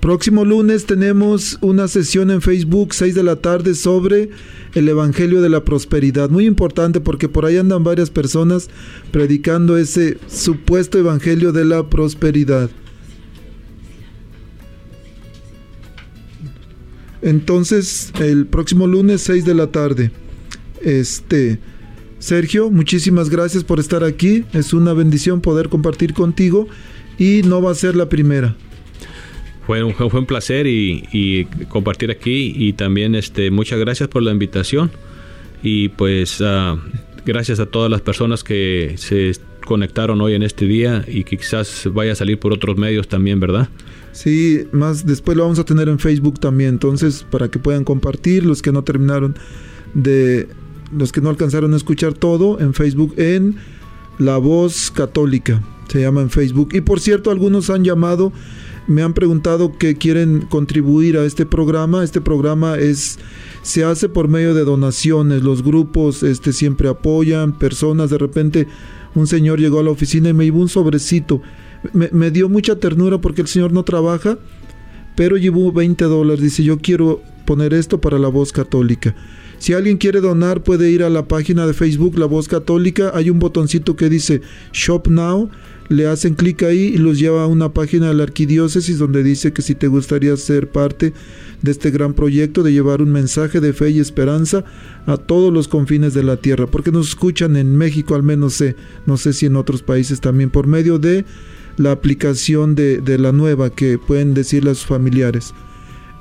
[0.00, 4.30] Próximo lunes tenemos una sesión en Facebook, 6 de la tarde, sobre
[4.74, 6.30] el Evangelio de la Prosperidad.
[6.30, 8.70] Muy importante porque por ahí andan varias personas
[9.10, 12.70] predicando ese supuesto Evangelio de la Prosperidad.
[17.20, 20.12] Entonces, el próximo lunes, 6 de la tarde.
[20.80, 21.58] Este,
[22.20, 24.44] Sergio, muchísimas gracias por estar aquí.
[24.52, 26.68] Es una bendición poder compartir contigo
[27.18, 28.54] y no va a ser la primera.
[29.66, 34.22] Fue un, fue un placer y, y compartir aquí y también este, muchas gracias por
[34.22, 34.90] la invitación
[35.62, 36.78] y pues ah,
[37.26, 39.32] gracias a todas las personas que se
[39.66, 43.38] conectaron hoy en este día y que quizás vaya a salir por otros medios también,
[43.38, 43.68] ¿verdad?
[44.12, 48.46] Sí, más después lo vamos a tener en Facebook también, entonces para que puedan compartir
[48.46, 49.36] los que no terminaron
[49.92, 50.48] de
[50.96, 53.56] los que no alcanzaron a escuchar todo en Facebook en
[54.18, 56.70] La Voz Católica, se llama en Facebook.
[56.72, 58.32] Y por cierto, algunos han llamado,
[58.86, 62.04] me han preguntado que quieren contribuir a este programa.
[62.04, 63.18] Este programa es
[63.62, 68.68] se hace por medio de donaciones, los grupos este siempre apoyan, personas de repente
[69.14, 71.42] un señor llegó a la oficina y me llevó un sobrecito.
[71.92, 74.38] Me, me dio mucha ternura porque el señor no trabaja,
[75.16, 76.42] pero llevó 20 dólares.
[76.42, 79.14] Dice, yo quiero poner esto para la voz católica.
[79.58, 83.10] Si alguien quiere donar, puede ir a la página de Facebook La Voz Católica.
[83.14, 84.40] Hay un botoncito que dice
[84.72, 85.50] Shop Now.
[85.88, 89.52] Le hacen clic ahí y los lleva a una página de la arquidiócesis donde dice
[89.52, 91.14] que si te gustaría ser parte
[91.62, 94.64] de este gran proyecto de llevar un mensaje de fe y esperanza
[95.06, 96.66] a todos los confines de la tierra.
[96.66, 98.76] Porque nos escuchan en México, al menos sé,
[99.06, 101.24] no sé si en otros países también, por medio de
[101.78, 105.54] la aplicación de, de la nueva que pueden decirle a sus familiares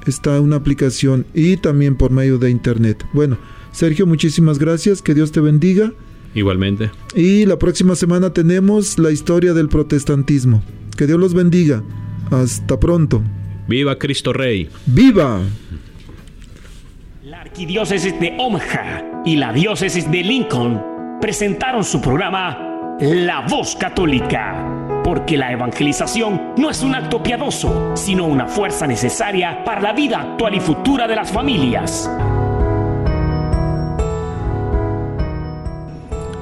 [0.09, 3.05] está una aplicación y también por medio de internet.
[3.13, 3.38] Bueno,
[3.72, 5.93] Sergio, muchísimas gracias, que Dios te bendiga.
[6.34, 6.91] Igualmente.
[7.15, 10.61] Y la próxima semana tenemos la historia del protestantismo.
[10.95, 11.84] Que Dios los bendiga.
[12.32, 13.23] Hasta pronto.
[13.67, 14.69] Viva Cristo Rey.
[14.86, 15.41] ¡Viva!
[17.23, 25.01] La Arquidiócesis de Omaha y la Diócesis de Lincoln presentaron su programa La Voz Católica,
[25.03, 30.21] porque la evangelización no es un acto piadoso, sino una fuerza necesaria para la vida
[30.21, 32.09] actual y futura de las familias.